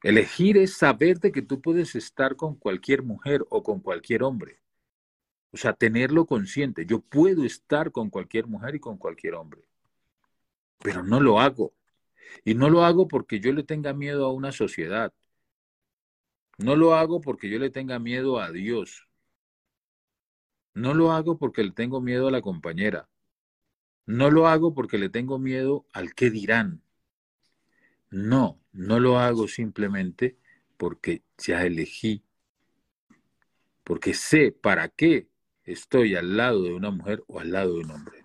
[0.02, 4.60] Elegir es saber de que tú puedes estar con cualquier mujer o con cualquier hombre.
[5.50, 6.84] O sea, tenerlo consciente.
[6.84, 9.62] Yo puedo estar con cualquier mujer y con cualquier hombre.
[10.82, 11.72] Pero no lo hago.
[12.44, 15.10] Y no lo hago porque yo le tenga miedo a una sociedad.
[16.58, 19.08] No lo hago porque yo le tenga miedo a Dios.
[20.74, 23.08] No lo hago porque le tengo miedo a la compañera.
[24.06, 26.80] No lo hago porque le tengo miedo al qué dirán.
[28.10, 30.38] No, no lo hago simplemente
[30.76, 32.22] porque ya elegí,
[33.82, 35.28] porque sé para qué
[35.64, 38.24] estoy al lado de una mujer o al lado de un hombre.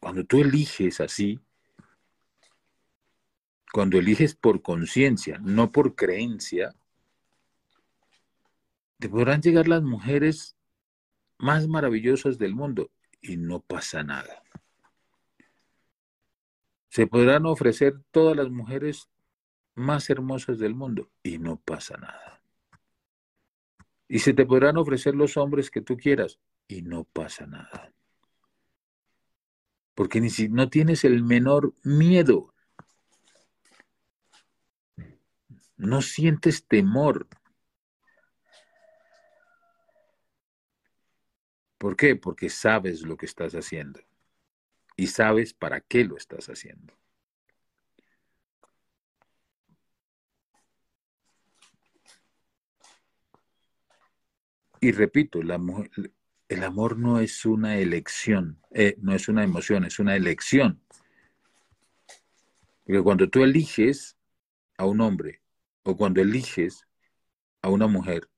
[0.00, 1.40] Cuando tú eliges así,
[3.72, 6.74] cuando eliges por conciencia, no por creencia,
[9.04, 10.56] te podrán llegar las mujeres
[11.36, 12.90] más maravillosas del mundo
[13.20, 14.42] y no pasa nada.
[16.88, 19.10] Se podrán ofrecer todas las mujeres
[19.74, 22.40] más hermosas del mundo y no pasa nada.
[24.08, 27.92] Y se te podrán ofrecer los hombres que tú quieras y no pasa nada.
[29.94, 32.54] Porque ni si no tienes el menor miedo.
[35.76, 37.28] No sientes temor.
[41.84, 42.16] ¿Por qué?
[42.16, 44.00] Porque sabes lo que estás haciendo
[44.96, 46.94] y sabes para qué lo estás haciendo.
[54.80, 55.50] Y repito, el
[56.64, 60.80] amor no es una elección, eh, no es una emoción, es una elección.
[62.86, 64.16] Porque cuando tú eliges
[64.78, 65.42] a un hombre
[65.82, 66.88] o cuando eliges
[67.60, 68.30] a una mujer,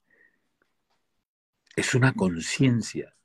[1.77, 3.16] es una conciencia.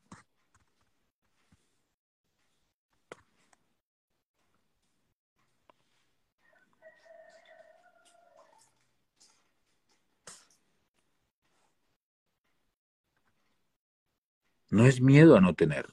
[14.72, 15.86] No es miedo a no tener.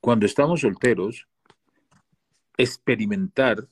[0.00, 1.26] Cuando estamos solteros,
[2.58, 3.68] experimentar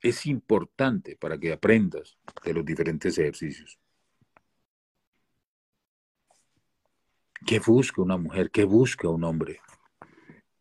[0.00, 3.78] es importante para que aprendas de los diferentes ejercicios.
[7.46, 8.50] ¿Qué busca una mujer?
[8.50, 9.60] ¿Qué busca un hombre?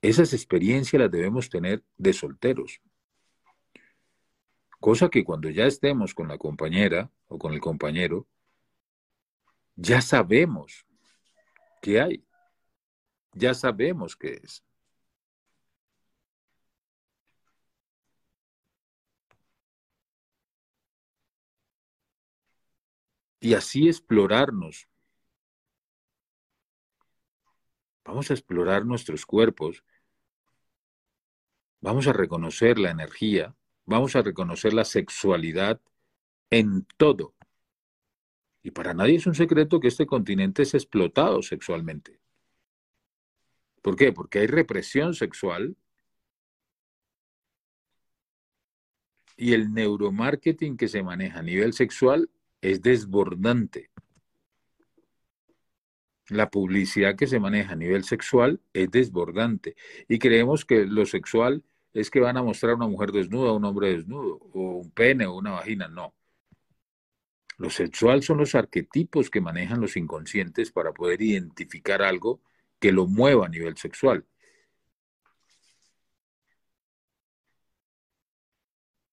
[0.01, 2.81] Esas experiencias las debemos tener de solteros.
[4.79, 8.27] Cosa que cuando ya estemos con la compañera o con el compañero,
[9.75, 10.85] ya sabemos
[11.81, 12.25] qué hay.
[13.33, 14.63] Ya sabemos qué es.
[23.41, 24.87] Y así explorarnos.
[28.05, 29.83] Vamos a explorar nuestros cuerpos.
[31.81, 33.55] Vamos a reconocer la energía
[33.89, 35.81] vamos a reconocer la sexualidad
[36.51, 37.33] en todo.
[38.61, 42.19] Y para nadie es un secreto que este continente es explotado sexualmente.
[43.81, 44.13] ¿Por qué?
[44.13, 45.75] Porque hay represión sexual
[49.37, 52.29] y el neuromarketing que se maneja a nivel sexual
[52.61, 53.89] es desbordante.
[56.27, 59.75] La publicidad que se maneja a nivel sexual es desbordante
[60.07, 61.63] y creemos que lo sexual
[61.93, 65.35] es que van a mostrar una mujer desnuda, un hombre desnudo, o un pene o
[65.35, 66.13] una vagina, no.
[67.57, 72.41] Lo sexual son los arquetipos que manejan los inconscientes para poder identificar algo
[72.79, 74.25] que lo mueva a nivel sexual.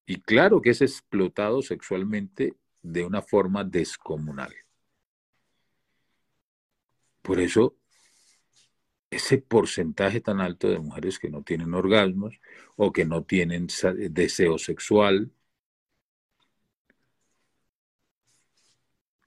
[0.07, 4.55] Y claro que es explotado sexualmente de una forma descomunal.
[7.22, 7.74] Por eso
[9.11, 12.40] ese porcentaje tan alto de mujeres que no tienen orgasmos
[12.76, 13.68] o que no tienen
[14.11, 15.32] deseo sexual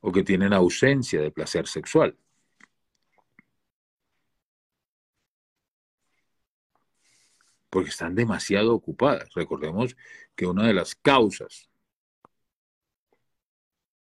[0.02, 2.18] o que tienen ausencia de placer sexual.
[7.70, 9.30] Porque están demasiado ocupadas.
[9.36, 9.96] Recordemos
[10.36, 11.70] que una de las causas,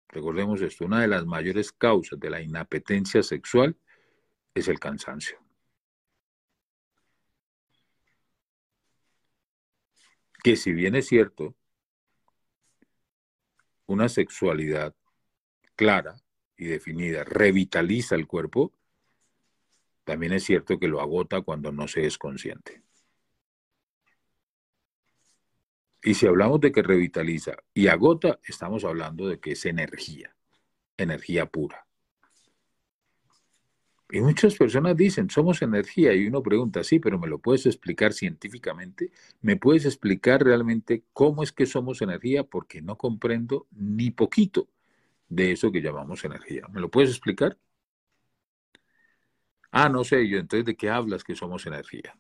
[0.08, 3.76] recordemos esto, una de las mayores causas de la inapetencia sexual
[4.54, 5.47] es el cansancio.
[10.42, 11.54] Que si bien es cierto,
[13.86, 14.94] una sexualidad
[15.74, 16.16] clara
[16.56, 18.72] y definida revitaliza el cuerpo,
[20.04, 22.82] también es cierto que lo agota cuando no se es consciente.
[26.02, 30.34] Y si hablamos de que revitaliza y agota, estamos hablando de que es energía,
[30.96, 31.87] energía pura.
[34.10, 38.14] Y muchas personas dicen, somos energía, y uno pregunta, sí, pero ¿me lo puedes explicar
[38.14, 39.12] científicamente?
[39.42, 42.44] ¿Me puedes explicar realmente cómo es que somos energía?
[42.44, 44.68] Porque no comprendo ni poquito
[45.28, 46.66] de eso que llamamos energía.
[46.72, 47.58] ¿Me lo puedes explicar?
[49.70, 52.14] Ah, no sé, yo entonces, ¿de qué hablas que somos energía?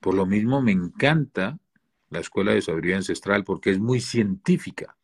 [0.00, 1.58] Por lo mismo me encanta
[2.10, 4.96] la Escuela de Sabiduría Ancestral porque es muy científica.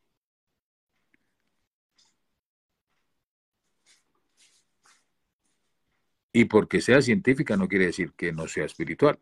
[6.32, 9.18] Y porque sea científica no quiere decir que no sea espiritual.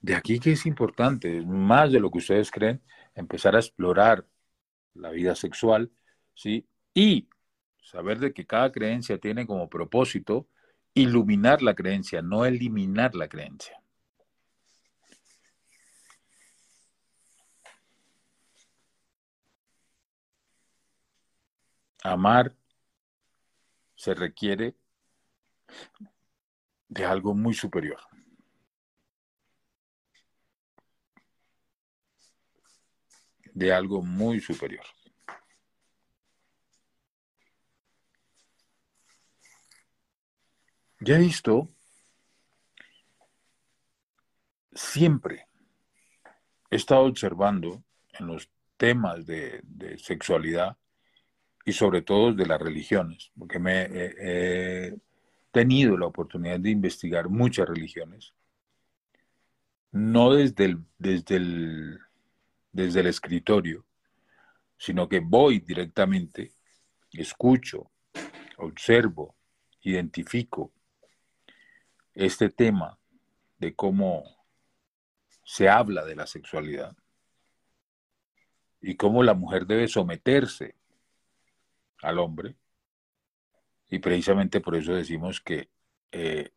[0.00, 2.82] De aquí que es importante, más de lo que ustedes creen,
[3.14, 4.26] empezar a explorar
[4.94, 5.92] la vida sexual,
[6.34, 6.66] ¿sí?
[6.94, 7.28] Y
[7.82, 10.48] saber de que cada creencia tiene como propósito
[10.94, 13.81] iluminar la creencia, no eliminar la creencia.
[22.02, 22.56] Amar
[23.94, 24.76] se requiere
[26.88, 28.00] de algo muy superior.
[33.54, 34.84] De algo muy superior.
[41.00, 41.68] Ya he visto
[44.72, 45.46] siempre,
[46.70, 47.82] he estado observando
[48.18, 50.76] en los temas de, de sexualidad
[51.64, 54.96] y sobre todo de las religiones, porque me he
[55.52, 58.32] tenido la oportunidad de investigar muchas religiones,
[59.92, 61.98] no desde el, desde el,
[62.72, 63.84] desde el escritorio,
[64.78, 66.52] sino que voy directamente,
[67.12, 67.90] escucho,
[68.56, 69.36] observo,
[69.82, 70.72] identifico
[72.14, 72.98] este tema
[73.58, 74.24] de cómo
[75.44, 76.96] se habla de la sexualidad
[78.80, 80.74] y cómo la mujer debe someterse
[82.02, 82.56] al hombre.
[83.88, 85.68] Y precisamente por eso decimos que
[86.10, 86.50] eh,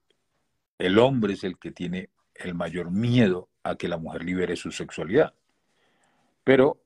[0.78, 4.72] el hombre es el que tiene el mayor miedo a que la mujer libere su
[4.72, 5.34] sexualidad.
[6.44, 6.82] Pero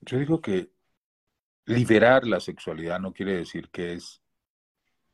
[0.00, 0.70] yo digo que
[1.66, 4.20] liberar la sexualidad no quiere decir que es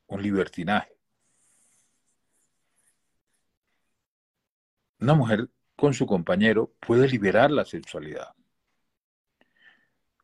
[0.07, 0.97] un libertinaje.
[5.01, 8.35] Una mujer con su compañero puede liberar la sexualidad.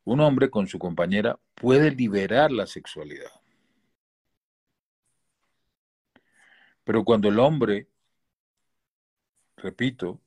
[0.05, 3.31] Un hombre con su compañera puede liberar la sexualidad.
[6.85, 7.89] Pero cuando el hombre,
[9.57, 10.21] repito,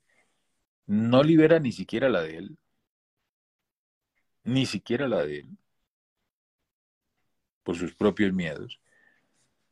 [0.86, 2.58] no libera ni siquiera la de él,
[4.42, 5.58] ni siquiera la de él,
[7.62, 8.80] por sus propios miedos,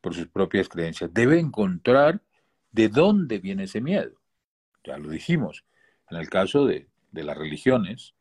[0.01, 2.21] por sus propias creencias, debe encontrar
[2.71, 4.21] de dónde viene ese miedo.
[4.85, 5.65] Ya lo dijimos,
[6.09, 8.13] en el caso de, de las religiones,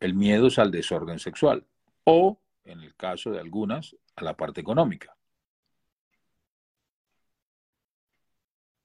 [0.00, 1.66] el miedo es al desorden sexual
[2.04, 5.16] o, en el caso de algunas, a la parte económica.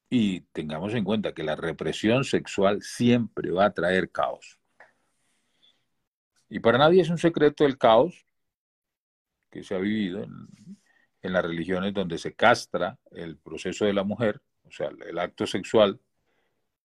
[0.10, 4.60] Y tengamos en cuenta que la represión sexual siempre va a traer caos.
[6.50, 8.28] Y para nadie es un secreto el caos
[9.50, 10.48] que se ha vivido en,
[11.22, 16.00] las religiones donde se castra el proceso de la mujer, o sea, el acto sexual,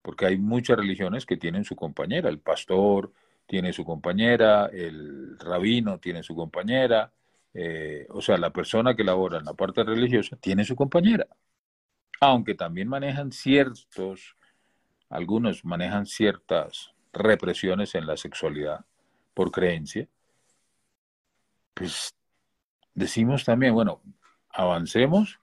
[0.02, 3.14] porque hay muchas religiones que tienen su compañera, el pastor,
[3.46, 7.12] tiene su compañera, el rabino tiene su compañera,
[7.54, 11.28] eh, o sea, la persona que labora en la parte religiosa tiene su compañera.
[12.20, 14.36] Aunque también manejan ciertos,
[15.10, 18.86] algunos manejan ciertas represiones en la sexualidad
[19.34, 20.08] por creencia,
[21.74, 22.14] pues
[22.94, 24.02] decimos también, bueno,
[24.50, 25.40] avancemos,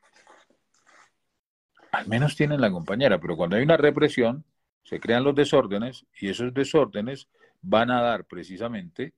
[1.93, 4.45] al menos tienen la compañera, pero cuando hay una represión,
[4.83, 7.29] se crean los desórdenes y esos desórdenes
[7.63, 9.15] van a dar precisamente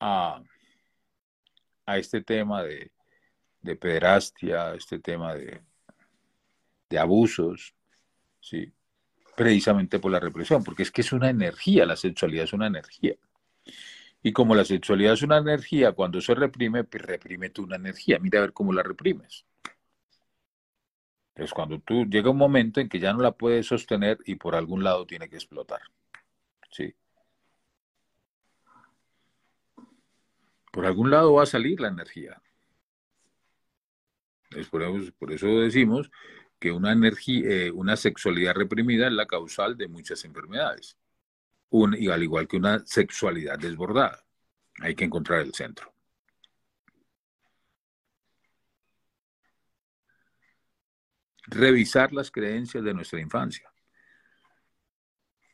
[0.00, 0.42] a,
[1.86, 2.90] este tema de,
[3.62, 5.60] de pederastia, este tema de,
[6.90, 7.74] de abusos,
[8.40, 8.72] ¿sí?
[9.36, 13.14] precisamente por la represión, porque es que es una energía, la sexualidad es una energía.
[14.22, 18.18] Y como la sexualidad es una energía, cuando se reprime, pues reprime tú una energía.
[18.18, 19.44] Mira a ver cómo la reprimes.
[21.34, 24.56] Entonces, cuando tú llega un momento en que ya no la puedes sostener y por
[24.56, 25.82] algún lado tiene que explotar.
[26.70, 26.94] ¿Sí?
[30.76, 32.38] Por algún lado va a salir la energía.
[34.50, 34.82] Es por,
[35.32, 36.10] eso, decimos
[36.58, 40.98] que una, energía, eh, una sexualidad reprimida es la causal de muchas enfermedades.
[41.70, 44.22] y al igual que una sexualidad desbordada.
[44.82, 45.94] Hay que encontrar el centro.
[51.48, 53.72] revisar las creencias de nuestra infancia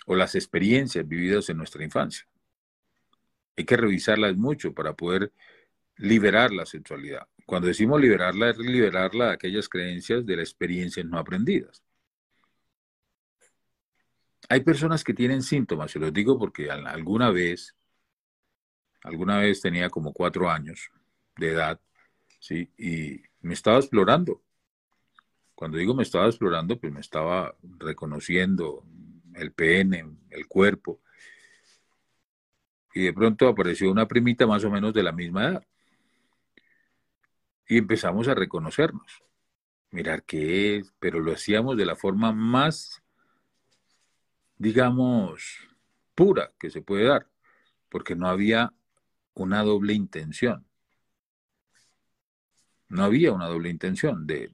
[0.06, 2.26] o las experiencias vividas en nuestra infancia.
[3.56, 5.32] Hay que revisarlas mucho para poder
[5.96, 7.28] liberar la sexualidad.
[7.46, 11.82] Cuando decimos liberarla, es liberarla de aquellas creencias de las experiencias no aprendidas.
[14.48, 17.74] Hay personas que tienen síntomas, se los digo porque alguna vez,
[19.02, 20.90] alguna vez tenía como cuatro años
[21.36, 21.80] de edad,
[22.38, 22.70] ¿sí?
[22.76, 24.42] Y me estaba explorando.
[25.54, 28.84] Cuando digo me estaba explorando, pues me estaba reconociendo
[29.34, 31.00] el pene, el cuerpo.
[32.94, 35.66] Y de pronto apareció una primita más o menos de la misma edad.
[37.66, 39.22] Y empezamos a reconocernos,
[39.90, 43.02] mirar qué es, pero lo hacíamos de la forma más,
[44.58, 45.68] digamos,
[46.14, 47.28] pura que se puede dar,
[47.88, 48.72] porque no había
[49.34, 50.66] una doble intención.
[52.88, 54.50] No había una doble intención de,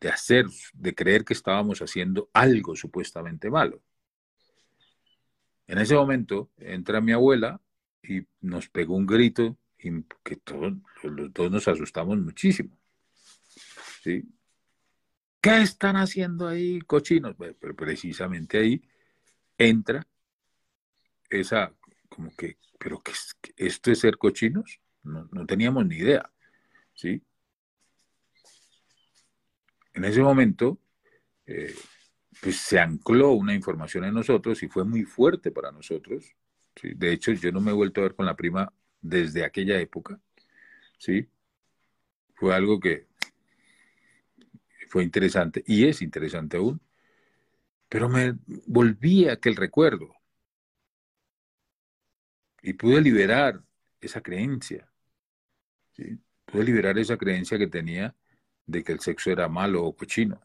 [0.00, 3.82] de hacer, de creer que estábamos haciendo algo supuestamente malo.
[5.66, 7.60] En ese momento entra mi abuela
[8.02, 12.76] y nos pegó un grito y que todos los dos nos asustamos muchísimo.
[14.04, 17.34] ¿Qué están haciendo ahí, cochinos?
[17.36, 18.82] Pero precisamente ahí
[19.58, 20.06] entra
[21.28, 21.74] esa,
[22.08, 23.12] como que, pero que
[23.56, 26.30] esto es ser cochinos, no, no teníamos ni idea.
[26.94, 27.22] ¿Sí?
[29.94, 30.78] En ese momento,
[31.46, 31.74] eh,
[32.40, 36.34] pues se ancló una información en nosotros y fue muy fuerte para nosotros.
[36.80, 40.18] De hecho, yo no me he vuelto a ver con la prima desde aquella época.
[40.98, 41.28] ¿sí?
[42.34, 43.06] Fue algo que
[44.88, 46.80] fue interesante y es interesante aún.
[47.88, 50.14] Pero me volví a aquel recuerdo
[52.62, 53.62] y pude liberar
[54.00, 54.88] esa creencia.
[55.92, 56.18] ¿sí?
[56.46, 58.14] Pude liberar esa creencia que tenía
[58.66, 60.40] de que el sexo era malo o cochino,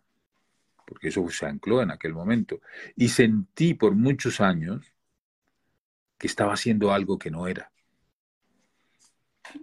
[0.86, 2.62] porque eso se ancló en aquel momento.
[2.96, 4.94] Y sentí por muchos años
[6.18, 7.72] que estaba haciendo algo que no era.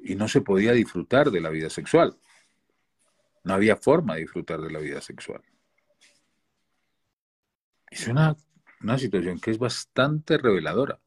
[0.02, 2.16] Y no se podía disfrutar de la vida sexual.
[3.42, 5.42] No había forma de disfrutar de la vida sexual.
[7.90, 8.36] Es una,
[8.80, 11.00] una situación que es bastante reveladora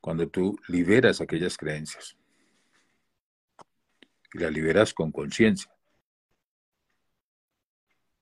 [0.00, 2.16] cuando tú liberas aquellas creencias
[4.32, 5.70] y la liberas con conciencia.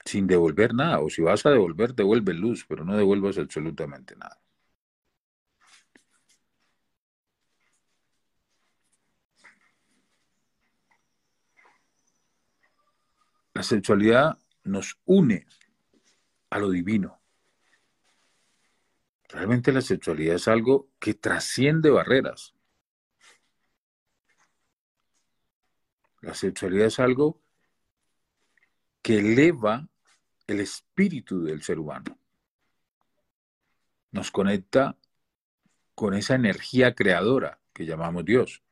[0.04, 4.38] Sin devolver nada, o si vas a devolver, devuelve luz, pero no devuelvas absolutamente nada.
[13.54, 15.46] La sexualidad nos une
[16.50, 17.20] a lo divino.
[19.28, 22.54] Realmente la sexualidad es algo que trasciende barreras.
[26.20, 27.40] La sexualidad es algo
[29.02, 29.88] que eleva
[30.48, 32.18] el espíritu del ser humano.
[34.10, 34.96] Nos conecta
[35.94, 38.63] con esa energía creadora que llamamos Dios.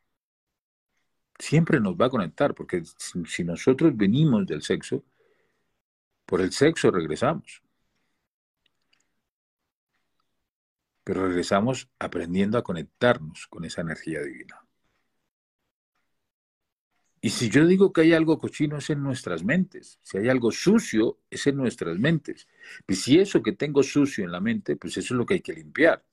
[1.39, 5.05] Siempre nos va a conectar, porque si nosotros venimos del sexo,
[6.27, 7.63] por el sexo regresamos.
[11.05, 14.65] Pero regresamos aprendiendo a conectarnos con esa energía divina.
[17.21, 20.51] Y si yo digo que hay algo cochino es en nuestras mentes, si hay algo
[20.51, 22.49] sucio es en nuestras mentes.
[22.89, 25.41] Y si eso que tengo sucio en la mente, pues eso es lo que hay
[25.41, 26.05] que limpiar.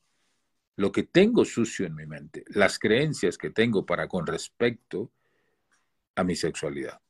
[0.80, 5.12] Lo que tengo sucio en mi mente, las creencias que tengo para con respecto
[6.16, 7.02] a mi sexualidad.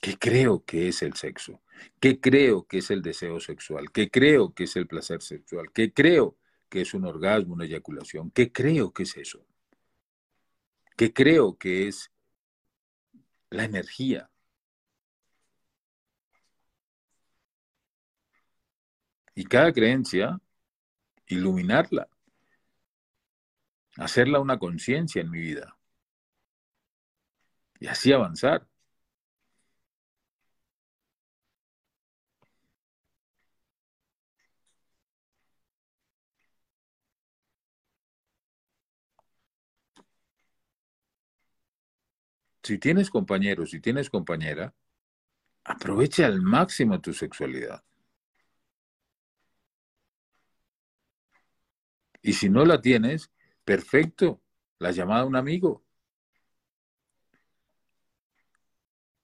[0.00, 1.62] ¿Qué creo que es el sexo?
[1.98, 3.90] ¿Qué creo que es el deseo sexual?
[3.90, 5.72] ¿Qué creo que es el placer sexual?
[5.72, 6.36] ¿Qué creo
[6.68, 8.30] que es un orgasmo, una eyaculación?
[8.30, 9.46] ¿Qué creo que es eso?
[10.96, 12.10] ¿Qué creo que es
[13.50, 14.30] la energía.
[19.34, 20.40] Y cada creencia,
[21.26, 22.08] iluminarla,
[23.98, 25.76] hacerla una conciencia en mi vida.
[27.80, 28.66] Y así avanzar.
[42.66, 44.74] si tienes compañeros, si tienes compañera,
[45.64, 47.84] aproveche al máximo tu sexualidad.
[52.22, 53.30] Y si no la tienes,
[53.66, 54.40] perfecto,
[54.78, 55.84] la llamada a un amigo.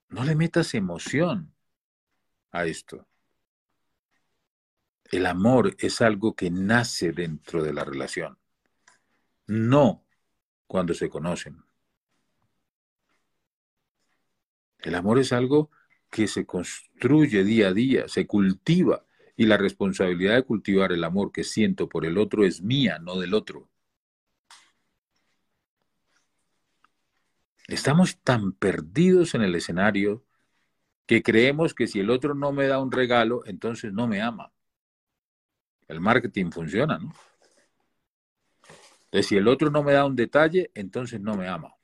[0.09, 1.55] No le metas emoción
[2.51, 3.07] a esto.
[5.05, 8.37] El amor es algo que nace dentro de la relación,
[9.47, 10.05] no
[10.67, 11.63] cuando se conocen.
[14.81, 15.71] El amor es algo
[16.11, 21.31] que se construye día a día, se cultiva, y la responsabilidad de cultivar el amor
[21.31, 23.72] que siento por el otro es mía, no del otro.
[27.69, 30.25] Estamos tan perdidos en el escenario
[31.07, 34.53] que creemos que si el otro no me da un regalo, entonces no me ama.
[35.89, 37.13] El marketing funciona, ¿no?
[39.05, 41.75] Entonces, si el otro no me da un detalle, entonces no me ama.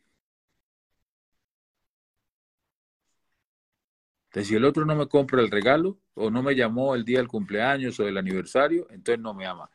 [4.28, 7.18] Entonces, si el otro no me compra el regalo o no me llamó el día
[7.18, 9.70] del cumpleaños o del aniversario, entonces no me ama.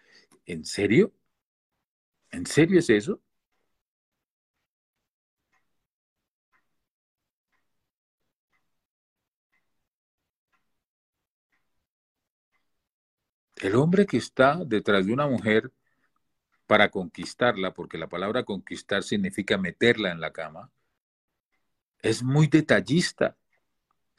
[0.46, 1.14] ¿En serio?
[2.32, 3.22] ¿En serio es eso?
[13.64, 15.72] El hombre que está detrás de una mujer
[16.68, 20.70] para conquistarla, porque la palabra conquistar significa meterla en la cama,
[22.02, 23.38] es muy detallista.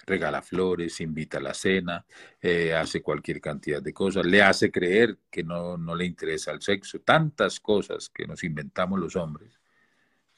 [0.07, 2.07] Regala flores, invita a la cena,
[2.41, 6.63] eh, hace cualquier cantidad de cosas, le hace creer que no, no le interesa el
[6.63, 9.61] sexo, tantas cosas que nos inventamos los hombres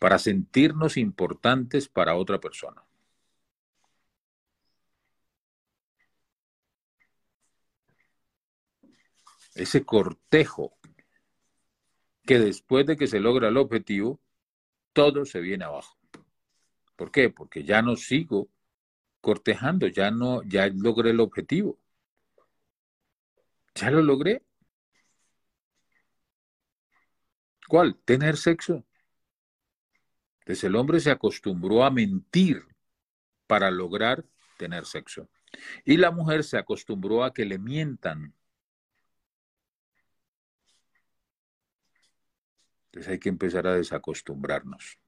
[0.00, 2.85] para sentirnos importantes para otra persona.
[9.56, 10.76] Ese cortejo
[12.24, 14.20] que después de que se logra el objetivo,
[14.92, 15.96] todo se viene abajo.
[16.96, 17.30] ¿Por qué?
[17.30, 18.48] Porque ya no sigo
[19.20, 21.78] cortejando, ya no, ya logré el objetivo.
[23.74, 24.42] Ya lo logré.
[27.68, 27.96] ¿Cuál?
[28.04, 28.84] Tener sexo.
[30.40, 32.64] Entonces el hombre se acostumbró a mentir
[33.46, 34.24] para lograr
[34.56, 35.28] tener sexo.
[35.84, 38.35] Y la mujer se acostumbró a que le mientan
[42.96, 44.98] Entonces hay que empezar a desacostumbrarnos.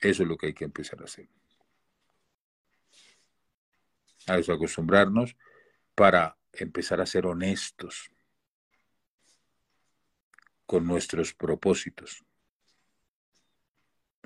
[0.00, 1.28] Eso es lo que hay que empezar a hacer.
[4.26, 5.36] A desacostumbrarnos
[5.94, 8.10] para empezar a ser honestos
[10.66, 12.24] con nuestros propósitos.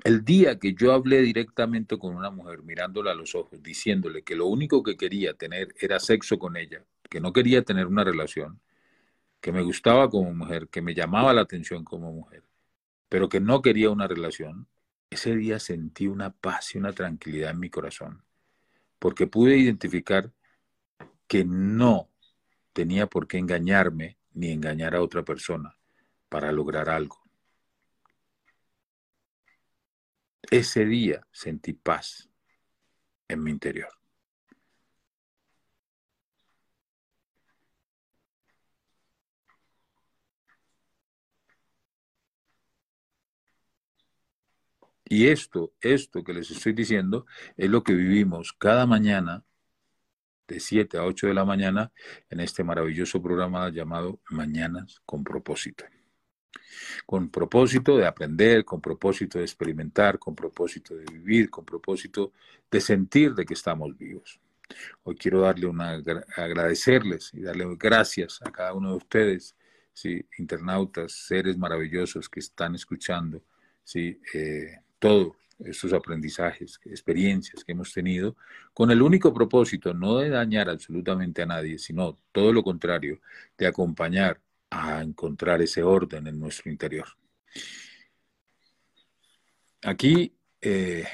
[0.03, 4.33] El día que yo hablé directamente con una mujer, mirándola a los ojos, diciéndole que
[4.33, 8.59] lo único que quería tener era sexo con ella, que no quería tener una relación,
[9.41, 12.43] que me gustaba como mujer, que me llamaba la atención como mujer,
[13.07, 14.67] pero que no quería una relación,
[15.09, 18.23] ese día sentí una paz y una tranquilidad en mi corazón,
[18.99, 20.31] porque pude identificar
[21.27, 22.09] que no
[22.73, 25.77] tenía por qué engañarme ni engañar a otra persona
[26.29, 27.21] para lograr algo.
[30.51, 32.29] Ese día sentí paz
[33.27, 33.98] en mi interior.
[45.09, 47.25] Y esto, esto que les estoy diciendo,
[47.57, 49.43] es lo que vivimos cada mañana
[50.47, 51.91] de 7 a 8 de la mañana
[52.29, 55.83] en este maravilloso programa llamado Mañanas con propósito.
[57.07, 62.31] Con propósito de aprender, con propósito de experimentar, con propósito de vivir, con propósito
[62.69, 64.39] de sentir de que estamos vivos.
[65.01, 66.03] Hoy quiero darle una
[66.35, 69.55] agradecerles y darle gracias a cada uno de ustedes,
[69.91, 73.41] sí, internautas, seres maravillosos que están escuchando,
[73.83, 78.35] sí, eh, todos estos aprendizajes, experiencias que hemos tenido,
[78.73, 83.19] con el único propósito no de dañar absolutamente a nadie, sino todo lo contrario,
[83.57, 84.39] de acompañar
[84.69, 87.07] a encontrar ese orden en nuestro interior.
[89.81, 91.05] Aquí, eh,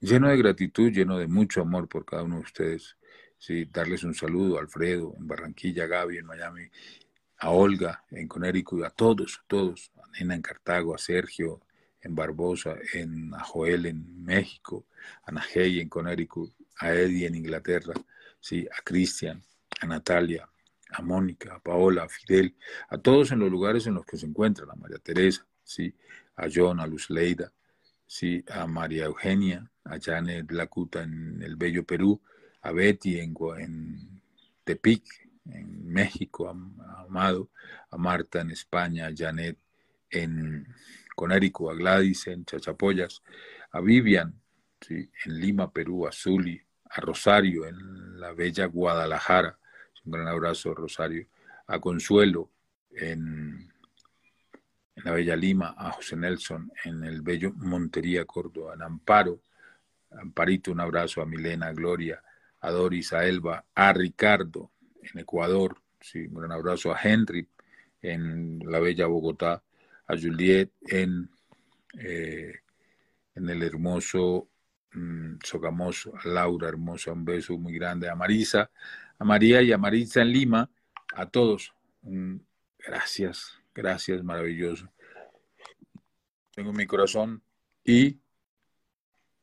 [0.00, 2.96] lleno de gratitud, lleno de mucho amor por cada uno de ustedes,
[3.38, 6.70] sí, darles un saludo a Alfredo en Barranquilla, Gaby en Miami,
[7.44, 11.60] a Olga en Connecticut, a todos, a todos, a Nena en Cartago, a Sergio
[12.00, 14.86] en Barbosa, en, a Joel en México,
[15.24, 17.92] a Nahey en Connecticut, a Eddie en Inglaterra,
[18.40, 18.66] ¿sí?
[18.66, 19.42] a Cristian,
[19.78, 20.48] a Natalia,
[20.88, 22.54] a Mónica, a Paola, a Fidel,
[22.88, 25.94] a todos en los lugares en los que se encuentran, a María Teresa, ¿sí?
[26.36, 27.52] a John, a Luz Leida,
[28.06, 28.42] ¿sí?
[28.48, 32.22] a María Eugenia, a Janet Lacuta en el Bello Perú,
[32.62, 34.22] a Betty en, en
[34.64, 37.50] Tepic, en México, a, Amado,
[37.90, 39.58] a Marta en España, a Janet
[40.10, 40.66] en
[41.14, 43.22] Conérico, a Gladys en Chachapoyas,
[43.72, 44.34] a Vivian
[44.88, 49.58] en Lima, Perú, a Zuli, a Rosario en la bella Guadalajara,
[50.04, 51.26] un gran abrazo Rosario,
[51.66, 52.50] a Consuelo
[52.90, 53.72] en,
[54.96, 59.40] en la bella Lima, a José Nelson en el bello Montería, Córdoba, a Amparo,
[60.10, 62.22] Amparito, un abrazo a Milena, a Gloria,
[62.60, 64.70] a Doris, a Elba, a Ricardo
[65.12, 67.46] en Ecuador, sí, un gran abrazo a Henry
[68.02, 69.62] en la bella Bogotá,
[70.06, 71.30] a Juliet en,
[71.98, 72.60] eh,
[73.34, 74.48] en el hermoso
[74.92, 78.70] mm, Sogamoso, a Laura hermosa, un beso muy grande, a Marisa,
[79.18, 80.70] a María y a Marisa en Lima,
[81.14, 81.72] a todos.
[82.78, 84.88] gracias, gracias, maravilloso.
[86.54, 87.42] Tengo mi corazón
[87.84, 88.18] y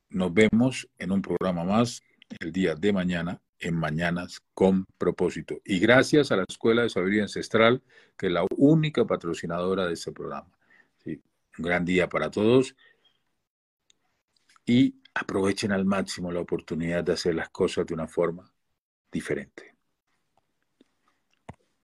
[0.10, 2.02] nos vemos en un programa más
[2.40, 5.62] el día de mañana en Mañanas con propósito.
[5.64, 7.82] Y gracias a la Escuela de Sabiduría Ancestral,
[8.18, 10.52] que es la única patrocinadora de este programa.
[11.06, 12.76] un gran día para todos
[14.66, 18.52] y aprovechen al máximo la oportunidad de hacer las cosas de una forma
[19.12, 19.71] diferente.